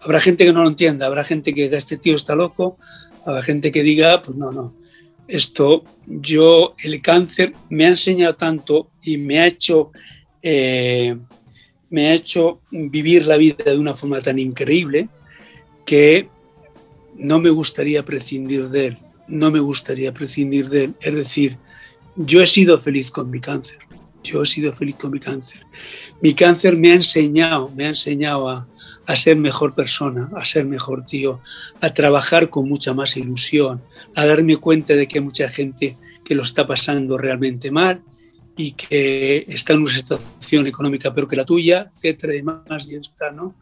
[0.00, 2.76] Habrá gente que no lo entienda, habrá gente que diga, este tío está loco,
[3.24, 4.74] habrá gente que diga, pues no, no,
[5.28, 9.92] esto, yo, el cáncer me ha enseñado tanto y me ha hecho,
[10.42, 11.16] eh,
[11.90, 15.08] me ha hecho vivir la vida de una forma tan increíble
[15.86, 16.28] que
[17.16, 18.98] no me gustaría prescindir de él,
[19.28, 20.94] no me gustaría prescindir de él.
[21.00, 21.58] Es decir,
[22.16, 23.78] yo he sido feliz con mi cáncer,
[24.22, 25.66] yo he sido feliz con mi cáncer.
[26.20, 28.66] Mi cáncer me ha enseñado, me ha enseñado a,
[29.16, 31.40] ser mejor persona, a ser mejor tío,
[31.80, 33.82] a trabajar con mucha más ilusión,
[34.14, 38.02] a darme cuenta de que hay mucha gente que lo está pasando realmente mal
[38.56, 42.94] y que está en una situación económica peor que la tuya, etcétera y demás, y
[42.94, 43.56] está, ¿no?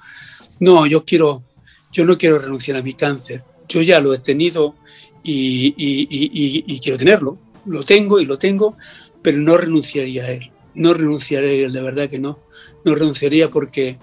[0.61, 1.43] No, yo quiero,
[1.91, 3.43] yo no quiero renunciar a mi cáncer.
[3.69, 4.77] Yo ya lo he tenido
[5.23, 7.39] y, y, y quiero tenerlo.
[7.67, 8.77] Lo tengo y lo tengo,
[9.23, 10.51] pero no renunciaría a él.
[10.75, 12.39] No renunciaría a él, de verdad que no.
[12.85, 13.99] No renunciaría porque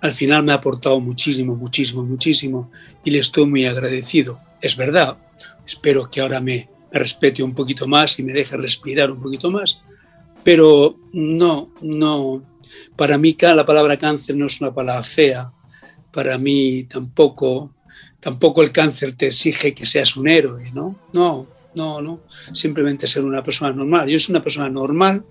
[0.00, 2.70] al final me ha aportado muchísimo, muchísimo, muchísimo
[3.04, 4.40] y le estoy muy agradecido.
[4.60, 5.16] Es verdad,
[5.66, 9.50] espero que ahora me, me respete un poquito más y me deje respirar un poquito
[9.50, 9.80] más,
[10.42, 12.42] pero no, no,
[12.96, 15.52] para mí la palabra cáncer no es una palabra fea,
[16.12, 17.74] para mí tampoco,
[18.20, 20.96] tampoco el cáncer te exige que seas un héroe, ¿no?
[21.12, 22.22] No, no, no,
[22.52, 24.08] simplemente ser una persona normal.
[24.08, 25.24] Yo soy una persona normal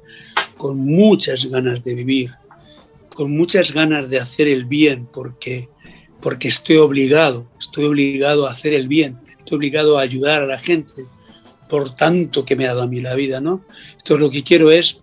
[0.58, 2.32] con muchas ganas de vivir,
[3.14, 5.70] con muchas ganas de hacer el bien porque,
[6.22, 10.60] porque estoy obligado, estoy obligado a hacer el bien, estoy obligado a ayudar a la
[10.60, 11.06] gente
[11.70, 13.66] por tanto que me ha dado a mí la vida, ¿no?
[13.94, 15.02] Entonces lo que quiero es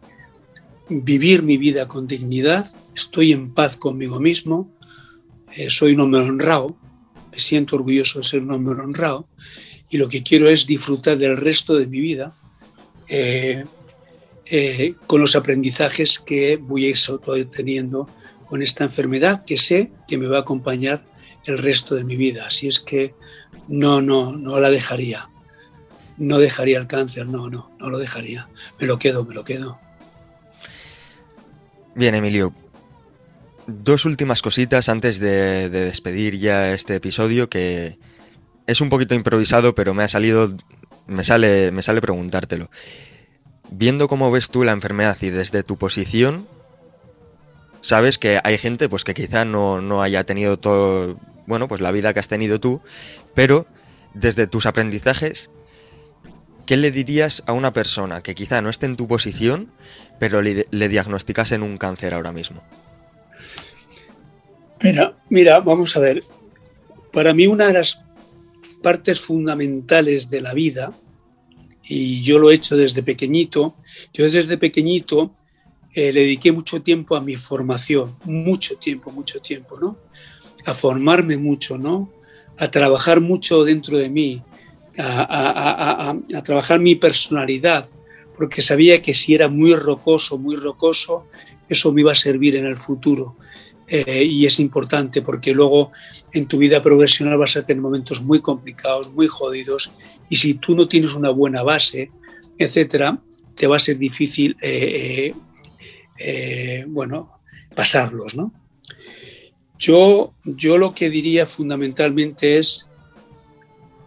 [0.89, 4.71] vivir mi vida con dignidad, estoy en paz conmigo mismo,
[5.57, 6.77] eh, soy un hombre honrado,
[7.33, 9.29] me siento orgulloso de ser un hombre honrado
[9.91, 12.33] y lo que quiero es disfrutar del resto de mi vida
[13.09, 13.65] eh,
[14.47, 16.95] eh, con los aprendizajes que voy
[17.51, 18.09] teniendo
[18.47, 21.05] con esta enfermedad que sé que me va a acompañar
[21.45, 22.47] el resto de mi vida.
[22.47, 23.15] Así es que
[23.69, 25.29] no, no, no la dejaría.
[26.19, 28.49] No dejaría el cáncer, no, no, no lo dejaría.
[28.79, 29.81] Me lo quedo, me lo quedo.
[31.95, 32.55] Bien, Emilio.
[33.67, 37.99] Dos últimas cositas antes de, de despedir ya este episodio que
[38.67, 40.55] es un poquito improvisado, pero me ha salido,
[41.07, 42.71] me sale, me sale preguntártelo
[43.71, 46.47] viendo cómo ves tú la enfermedad y desde tu posición,
[47.81, 51.93] sabes que hay gente pues que quizá no, no haya tenido todo, bueno, pues la
[51.93, 52.83] vida que has tenido tú,
[53.35, 53.67] pero
[54.15, 55.51] desde tus aprendizajes,
[56.67, 59.73] ¿qué le dirías a una persona que quizá no esté en tu posición,
[60.19, 62.63] pero le, le diagnosticasen un cáncer ahora mismo?
[64.83, 66.25] Mira, mira, vamos a ver.
[67.13, 68.03] Para mí una de las
[68.83, 70.97] partes fundamentales de la vida
[71.83, 73.75] y yo lo he hecho desde pequeñito.
[74.13, 75.33] Yo desde pequeñito
[75.93, 79.99] eh, le dediqué mucho tiempo a mi formación, mucho tiempo, mucho tiempo, ¿no?
[80.65, 82.13] A formarme mucho, ¿no?
[82.59, 84.43] A trabajar mucho dentro de mí,
[84.99, 86.15] a,
[86.45, 87.89] trabajar mi personalidad,
[88.37, 91.27] porque sabía que si era muy rocoso, muy rocoso,
[91.69, 93.37] eso me iba a servir en el futuro.
[93.93, 95.91] Eh, y es importante porque luego
[96.33, 99.91] en tu vida profesional vas a tener momentos muy complicados, muy jodidos,
[100.29, 102.13] y si tú no tienes una buena base,
[102.57, 103.21] etcétera,
[103.57, 105.35] te va a ser difícil, eh,
[106.19, 107.41] eh, bueno,
[107.75, 108.53] pasarlos, ¿no?
[109.77, 112.93] Yo, yo lo que diría fundamentalmente es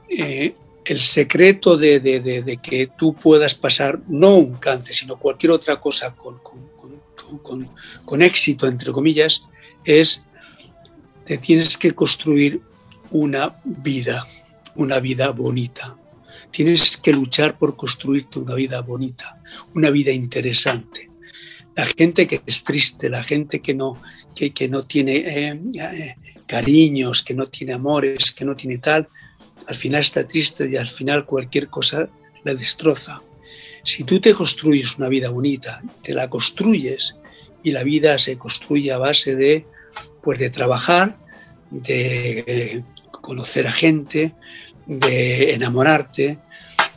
[0.08, 5.82] el secreto de, de, de, que tú puedas pasar no un cáncer, sino cualquier otra
[5.82, 7.68] cosa con, con,
[8.06, 9.48] con éxito, entre comillas,
[9.86, 10.26] es
[11.26, 12.62] que tienes que construir
[13.12, 14.28] una vida,
[14.76, 15.98] una vida bonita.
[16.52, 19.42] Tienes que luchar por construirte una vida bonita,
[19.74, 21.10] una vida interesante.
[21.76, 24.00] la gente que es triste, la gente que no,
[24.36, 26.16] que, que no tiene eh, eh,
[26.46, 29.10] cariños, que no tiene amores, que no tiene tal,
[29.68, 32.10] al final está triste y al final cualquier cosa
[32.44, 33.22] la destroza.
[33.84, 37.16] Si tú te construyes una vida bonita, te la construyes
[37.64, 39.66] y la vida se construye a base de,
[40.22, 41.18] pues, de trabajar,
[41.70, 44.34] de conocer a gente,
[44.86, 46.40] de enamorarte,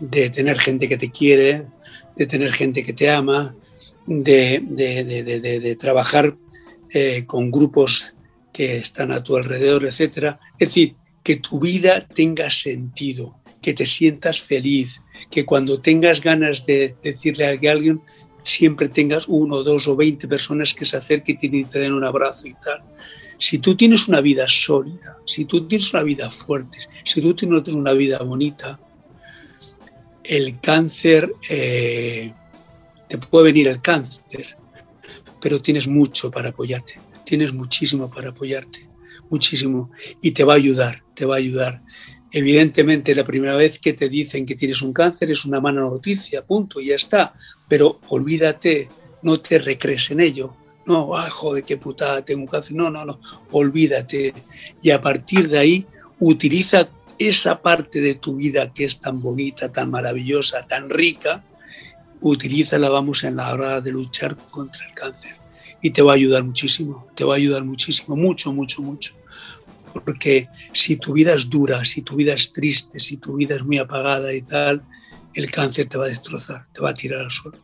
[0.01, 1.67] de tener gente que te quiere,
[2.17, 3.55] de tener gente que te ama,
[4.07, 6.37] de, de, trabajar
[6.93, 8.15] eh, con grupos
[8.53, 10.37] que están a tu alrededor, etc.
[10.59, 16.65] Es decir, que tu vida tenga sentido, que te sientas feliz, que cuando tengas ganas
[16.67, 18.01] de decirle a alguien,
[18.47, 22.47] siempre tengas uno, dos o veinte personas que se acerquen y te den un abrazo
[22.49, 22.83] y tal.
[23.39, 27.69] Si tú tienes una vida sólida, si tú tienes una vida fuerte, si tú tienes
[27.69, 28.81] una vida bonita,
[30.23, 32.33] el cáncer, eh,
[33.09, 34.57] te puede venir el cáncer,
[35.41, 38.89] pero tienes mucho para apoyarte, tienes muchísimo para apoyarte,
[39.29, 39.91] muchísimo,
[40.23, 41.83] y te va a ayudar, te va a ayudar.
[42.33, 46.45] Evidentemente, la primera vez que te dicen que tienes un cáncer es una mala noticia,
[46.45, 47.35] punto, y ya está,
[47.69, 48.89] pero olvídate,
[49.23, 50.57] no te recrees en ello,
[50.87, 52.77] no, ah, joder, qué putada, tengo un cáncer.
[52.77, 54.33] No, no, no, olvídate.
[54.81, 55.87] Y a partir de ahí,
[56.21, 56.89] utiliza
[57.19, 61.45] esa parte de tu vida que es tan bonita, tan maravillosa, tan rica,
[62.21, 65.35] utilízala, vamos, en la hora de luchar contra el cáncer.
[65.83, 69.15] Y te va a ayudar muchísimo, te va a ayudar muchísimo, mucho, mucho, mucho.
[69.93, 73.65] Porque si tu vida es dura, si tu vida es triste, si tu vida es
[73.65, 74.85] muy apagada y tal,
[75.37, 77.59] el cáncer te va a destrozar, te va a tirar al suelo.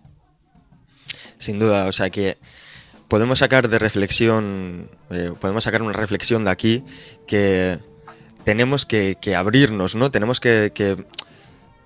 [1.38, 2.36] Sin duda, o sea que
[3.08, 6.84] podemos sacar de reflexión, eh, podemos sacar una reflexión de aquí
[7.26, 7.78] que
[8.44, 10.10] tenemos que, abrirnos, ¿no?
[10.10, 11.04] Tenemos que,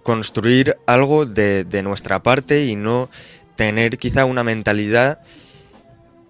[0.02, 3.10] construir algo de, nuestra parte y no
[3.56, 5.20] tener quizá una mentalidad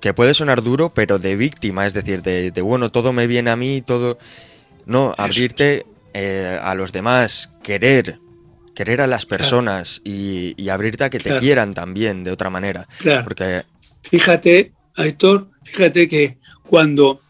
[0.01, 3.57] que puede sonar duro, pero de víctima, es decir, de, bueno, todo me viene a
[3.57, 4.19] mí, todo...
[4.85, 5.85] No, abrirte
[6.15, 8.21] eh, a los demás, querer,
[8.77, 12.87] querer a las personas y, abrirte a que te quieran también de otra manera.
[12.99, 13.25] Claro.
[13.25, 13.65] Porque...
[14.03, 17.23] Fíjate, Héctor, fíjate que cuando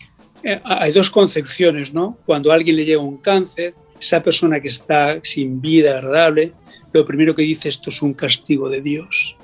[0.43, 2.19] eh, hay dos concepciones, ¿no?
[2.27, 6.53] Cuando a alguien le llega un cáncer, esa persona que está sin vida agradable,
[6.93, 9.37] lo primero que dice esto es un castigo de Dios.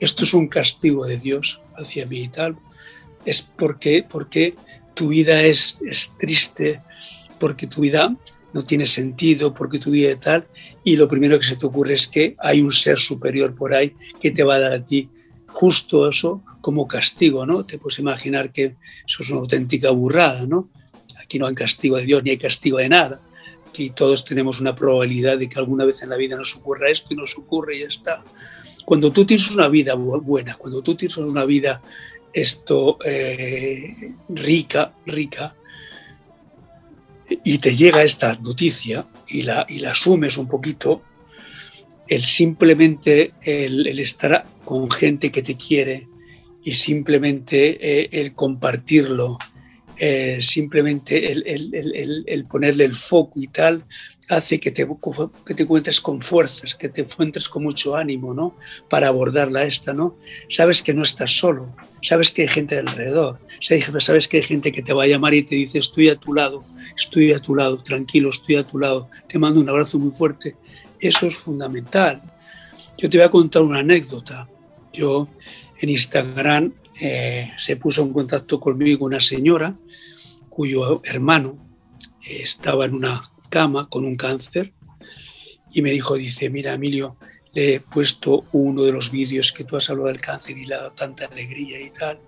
[0.00, 2.56] Esto es un castigo de Dios hacia mí y tal.
[3.24, 4.54] Es porque, porque
[4.94, 6.80] tu vida es, es triste,
[7.40, 8.16] porque tu vida
[8.52, 10.46] no tiene sentido, porque tu vida es tal,
[10.88, 13.94] y lo primero que se te ocurre es que hay un ser superior por ahí
[14.18, 15.10] que te va a dar a ti
[15.46, 17.66] justo eso como castigo, ¿no?
[17.66, 18.76] Te puedes imaginar que
[19.06, 20.70] eso es una auténtica burrada, ¿no?
[21.22, 23.20] Aquí no hay castigo de Dios ni hay castigo de nada.
[23.68, 27.12] Aquí todos tenemos una probabilidad de que alguna vez en la vida nos ocurra esto
[27.12, 28.24] y nos ocurre y ya está.
[28.86, 31.82] Cuando tú tienes una vida buena, cuando tú tienes una vida
[32.32, 33.94] esto eh,
[34.30, 35.54] rica, rica,
[37.44, 41.02] y te llega esta noticia y la, y la asumes un poquito,
[42.06, 46.08] el simplemente el, el estar con gente que te quiere,
[46.68, 49.38] y simplemente eh, el compartirlo,
[49.96, 53.86] eh, simplemente el, ponerle el foco y tal,
[54.28, 54.86] hace que te,
[55.44, 58.56] que te encuentres con fuerzas, que te encuentres con mucho ánimo, ¿no?
[58.90, 60.16] Para abordarla esta, ¿no?
[60.48, 63.38] Sabes que no estás solo, sabes que hay gente alrededor,
[64.00, 66.34] sabes que hay gente que te va a llamar y te dice, estoy a tu
[66.34, 66.64] lado,
[66.96, 70.56] estoy a tu lado, tranquilo, estoy a tu lado, te mando un abrazo muy fuerte.
[71.00, 72.22] Eso es fundamental.
[72.96, 74.48] Yo te voy a contar una anécdota.
[74.92, 75.28] Yo
[75.78, 79.76] en Instagram eh, se puso en contacto conmigo una señora
[80.48, 81.56] cuyo hermano
[82.20, 84.72] estaba en una cama con un cáncer
[85.72, 87.16] y me dijo, dice, mira Emilio,
[87.54, 90.74] le he puesto uno de los vídeos que tú has hablado del cáncer y le
[90.74, 92.18] ha dado tanta alegría y tal,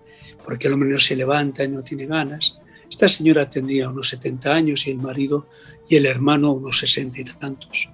[0.43, 2.59] porque el hombre no se levanta y no tiene ganas.
[2.89, 5.47] Esta señora tendría unos 70 años y el marido
[5.87, 7.89] y el hermano unos 60 y tantos.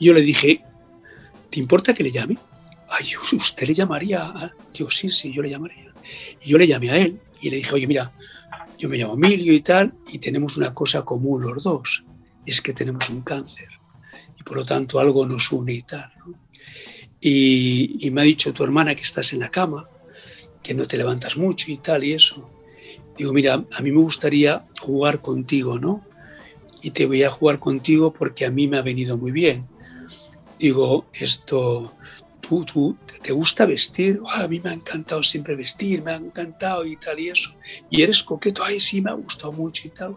[0.00, 0.62] Y yo le dije,
[1.50, 2.38] ¿te importa que le llame?
[2.88, 4.52] ay, usted le llamaría.
[4.72, 5.92] Digo, sí, sí, yo le llamaría.
[6.42, 8.12] Y yo le llamé a él y le dije, oye, mira,
[8.78, 12.04] yo me llamo Emilio y tal, y tenemos una cosa común los dos,
[12.44, 13.68] es que tenemos un cáncer.
[14.38, 16.12] Y por lo tanto algo nos une y tal.
[17.20, 19.88] Y, y, me ha dicho tu hermana que estás en la cama,
[20.62, 22.50] que no te levantas mucho y tal, y eso.
[23.16, 26.04] Digo, mira, a mí me gustaría jugar contigo, ¿no?
[26.82, 29.66] Y te voy a jugar contigo porque a mí me ha venido muy bien.
[30.58, 31.94] Digo, esto,
[32.48, 36.84] tú, te gusta vestir, ah, a mí me ha encantado siempre vestir, me ha encantado
[36.84, 37.54] y tal y eso,
[37.90, 40.14] y eres coqueto, ay, sí, me ha gustado mucho y tal.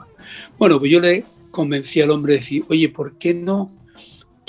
[0.57, 3.67] Bueno, pues yo le convencí al hombre de decir, oye, ¿por qué no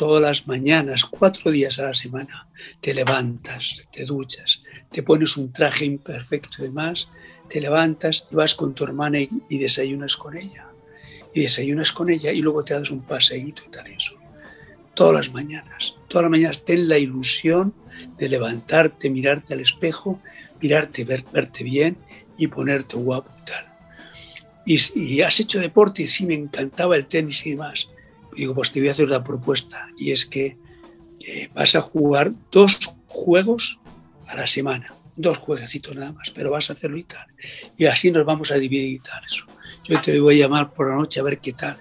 [0.00, 2.48] todas las mañanas, cuatro días a la semana,
[2.80, 7.10] te levantas, te duchas, te pones un traje imperfecto y demás,
[7.50, 10.68] te levantas y vas con tu hermana y, desayunas con ella.
[11.34, 14.19] Y desayunas con ella y luego te das un paseíto y tal eso.
[15.00, 17.72] Todas las mañanas, todas las mañanas ten la ilusión
[18.18, 20.20] de levantarte, mirarte al espejo,
[20.60, 21.96] mirarte, verte bien
[22.36, 23.64] y ponerte guapo y tal.
[24.66, 27.88] Y, has hecho deporte y sí, me encantaba el tenis y demás.
[28.36, 30.58] Digo, pues te voy a hacer una propuesta y es que
[31.26, 33.80] eh, vas a jugar dos juegos
[34.26, 37.26] a la semana dos jueguecitos nada más, pero vas a hacerlo y tal.
[37.78, 39.24] Y así nos vamos a dividir y tal.
[39.24, 39.46] Eso.
[39.82, 41.80] Yo te voy a llamar por la noche a ver qué tal.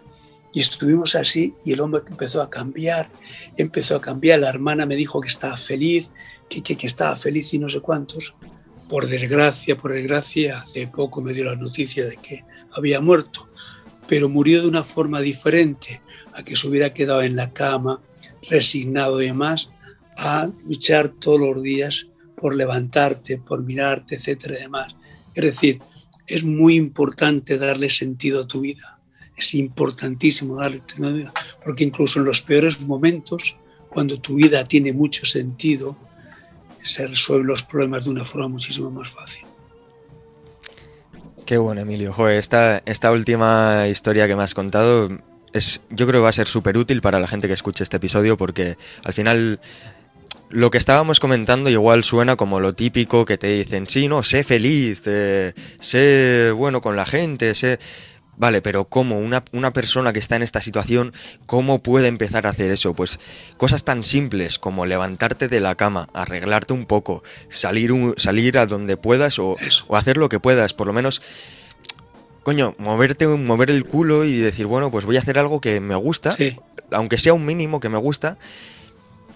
[0.53, 3.09] Y estuvimos así y el hombre empezó a cambiar,
[3.57, 4.39] empezó a cambiar.
[4.39, 6.11] La hermana me dijo que estaba feliz,
[6.49, 8.35] que, que, que estaba feliz y no sé cuántos.
[8.89, 13.47] Por desgracia, por desgracia, hace poco me dio la noticia de que había muerto,
[14.07, 16.01] pero murió de una forma diferente
[16.33, 18.01] a que se hubiera quedado en la cama,
[18.49, 19.69] resignado y demás,
[20.17, 24.95] a luchar todos los días por levantarte, por mirarte, etcétera y demás.
[25.35, 25.79] Es decir,
[26.25, 28.98] es muy importante darle sentido a tu vida.
[29.39, 31.33] Es importantísimo tu vida,
[31.63, 33.55] porque incluso en los peores momentos,
[33.89, 35.95] cuando tu vida tiene mucho sentido,
[36.83, 39.45] se resuelven los problemas de una forma muchísimo más fácil.
[41.45, 42.11] Qué bueno, Emilio.
[42.11, 45.09] Joder, esta, esta última historia que me has contado
[45.53, 47.95] es, yo creo que va a ser súper útil para la gente que escuche este
[47.95, 48.75] episodio porque
[49.05, 49.61] al final
[50.49, 54.43] lo que estábamos comentando igual suena como lo típico que te dicen, sí, no, sé
[54.43, 57.79] feliz, eh, sé bueno con la gente, sé...
[58.39, 59.19] Vale, pero ¿cómo?
[59.19, 61.13] Una, una, persona que está en esta situación,
[61.45, 62.93] ¿cómo puede empezar a hacer eso?
[62.93, 63.19] Pues
[63.57, 68.95] cosas tan simples como levantarte de la cama, arreglarte un poco, salir, salir a donde
[68.95, 69.57] puedas o,
[69.89, 71.21] o, hacer lo que puedas, por lo menos,
[72.43, 75.95] coño, moverte, mover el culo y decir, bueno, pues voy a hacer algo que me
[75.95, 76.37] gusta,
[76.91, 78.37] aunque sea un mínimo que me gusta,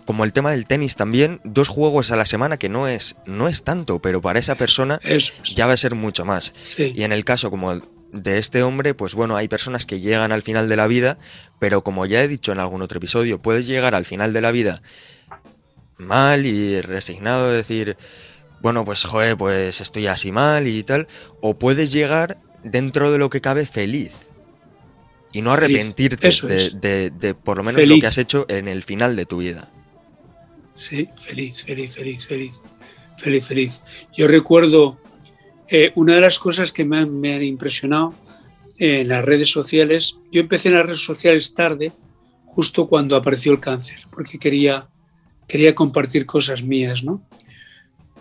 [0.06, 3.50] como el tema del tenis también, dos juegos a la semana que no es, no
[3.50, 5.02] es tanto, pero para esa persona
[5.56, 6.54] ya va a ser mucho más.
[6.78, 7.82] Y en el caso como
[8.14, 11.18] de este hombre, pues bueno, hay personas que llegan al final de la vida,
[11.60, 14.52] pero como ya he dicho en algún otro episodio, puedes llegar al final de la
[14.52, 14.82] vida
[15.98, 17.98] mal y resignado, decir,
[18.62, 21.08] bueno, pues joder, pues estoy así mal y tal,
[21.42, 24.12] o puedes llegar dentro de lo que cabe feliz
[25.32, 29.26] y no arrepentirte de, por lo menos lo que has hecho en el final de
[29.26, 29.70] tu vida.
[30.76, 32.62] Sí, feliz, feliz, feliz, feliz,
[33.18, 33.84] feliz, feliz.
[34.16, 35.00] Yo recuerdo
[35.76, 38.14] eh, una de las cosas que me han, impresionado
[38.78, 40.20] en las redes sociales.
[40.32, 41.92] Yo empecé en las redes sociales tarde,
[42.46, 44.88] justo cuando apareció el cáncer, porque quería,
[45.48, 47.28] quería compartir cosas mías, ¿no?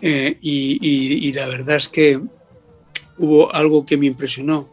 [0.01, 2.19] Eh, y, la verdad es que
[3.19, 4.71] hubo algo que me impresionó.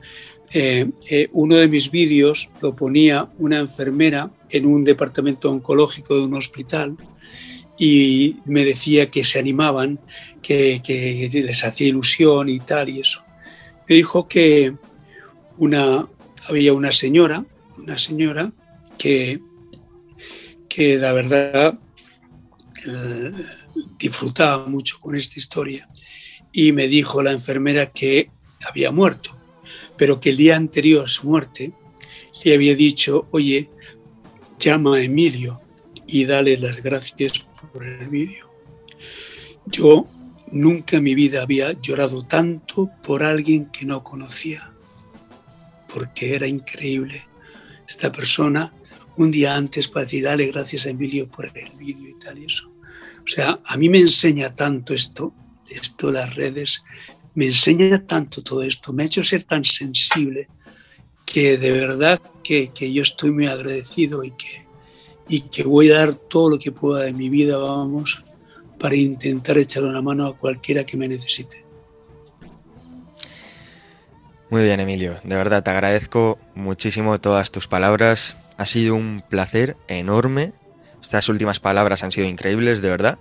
[0.50, 0.88] Eh,
[1.32, 6.96] uno de mis vídeos lo ponía una enfermera en un departamento oncológico de un hospital
[7.80, 9.98] y me decía que se animaban,
[10.42, 13.24] que, les hacía ilusión y tal y eso.
[13.88, 14.74] Me dijo que
[15.58, 16.08] una,
[16.46, 17.44] había una señora,
[17.78, 18.52] una señora
[18.98, 19.40] que,
[20.68, 21.78] que la verdad
[23.98, 25.88] disfrutaba mucho con esta historia
[26.52, 28.30] y me dijo la enfermera que
[28.66, 29.36] había muerto,
[29.96, 31.72] pero que el día anterior a su muerte
[32.44, 33.68] le había dicho, oye,
[34.58, 35.60] llama a Emilio
[36.06, 38.50] y dale las gracias por el vídeo.
[39.66, 40.06] Yo
[40.52, 44.72] nunca en mi vida había llorado tanto por alguien que no conocía,
[45.92, 47.22] porque era increíble.
[47.88, 48.72] Esta persona,
[49.16, 52.44] un día antes, para decir, dale gracias a Emilio por el vídeo y tal y
[52.46, 52.70] eso.
[53.24, 55.32] O sea, a mí me enseña tanto esto,
[55.68, 56.82] esto las redes,
[57.34, 60.48] me enseña tanto todo esto, me ha hecho ser tan sensible
[61.24, 64.66] que de verdad que, que yo estoy muy agradecido y que,
[65.28, 68.24] y que voy a dar todo lo que pueda de mi vida, vamos,
[68.80, 71.64] para intentar echar una mano a cualquiera que me necesite.
[74.48, 75.16] Muy bien, Emilio.
[75.22, 78.36] De verdad, te agradezco muchísimo todas tus palabras.
[78.56, 80.52] Ha sido un placer enorme.
[81.00, 83.18] Estas últimas palabras han sido increíbles, de verdad.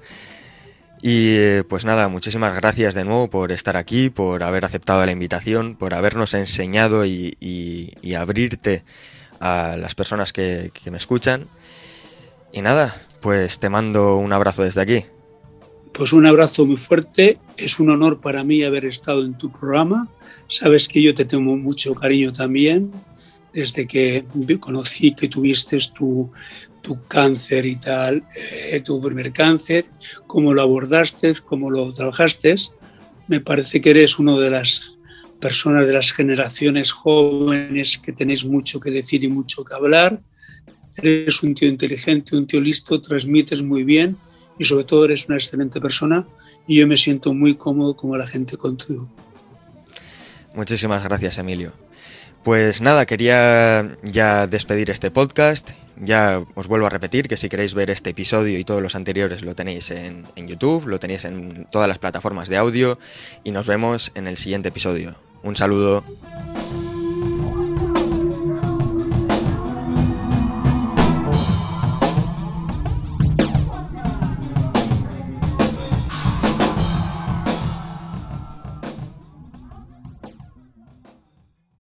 [1.01, 5.11] Y eh, pues nada, muchísimas gracias de nuevo por estar aquí, por haber aceptado la
[5.11, 7.35] invitación, por habernos enseñado y,
[8.17, 8.83] abrirte
[9.39, 11.47] a las personas que me escuchan.
[12.51, 15.05] Y nada, pues te mando un abrazo desde aquí.
[15.99, 17.39] Pues un abrazo muy fuerte.
[17.57, 20.07] Es un honor para mí haber estado en tu programa.
[20.47, 22.89] Sabes que yo te tengo mucho cariño también.
[23.51, 24.23] Desde que
[24.61, 26.31] conocí que tuviste tu,
[26.81, 29.87] tu cáncer y tal, eh, tu primer cáncer,
[30.25, 32.55] cómo lo abordaste, cómo lo trabajaste.
[33.27, 34.97] Me parece que eres una de las
[35.41, 40.21] personas de las generaciones jóvenes que tenéis mucho que decir y mucho que hablar
[40.95, 44.17] eres un tío inteligente, un tío listo, transmites muy bien
[44.59, 46.27] y sobre todo eres una excelente persona
[46.67, 49.09] y yo me siento muy cómodo como la gente contigo.
[50.53, 51.71] Muchísimas gracias, Emilio.
[52.43, 55.71] Pues nada, quería ya despedir este podcast.
[55.97, 59.41] Ya os vuelvo a repetir que si queréis ver este episodio y todos los anteriores
[59.41, 62.97] lo tenéis en, en, YouTube, lo tenéis en todas las plataformas de audio
[63.43, 65.15] y nos vemos en el siguiente episodio.
[65.43, 66.03] Un saludo.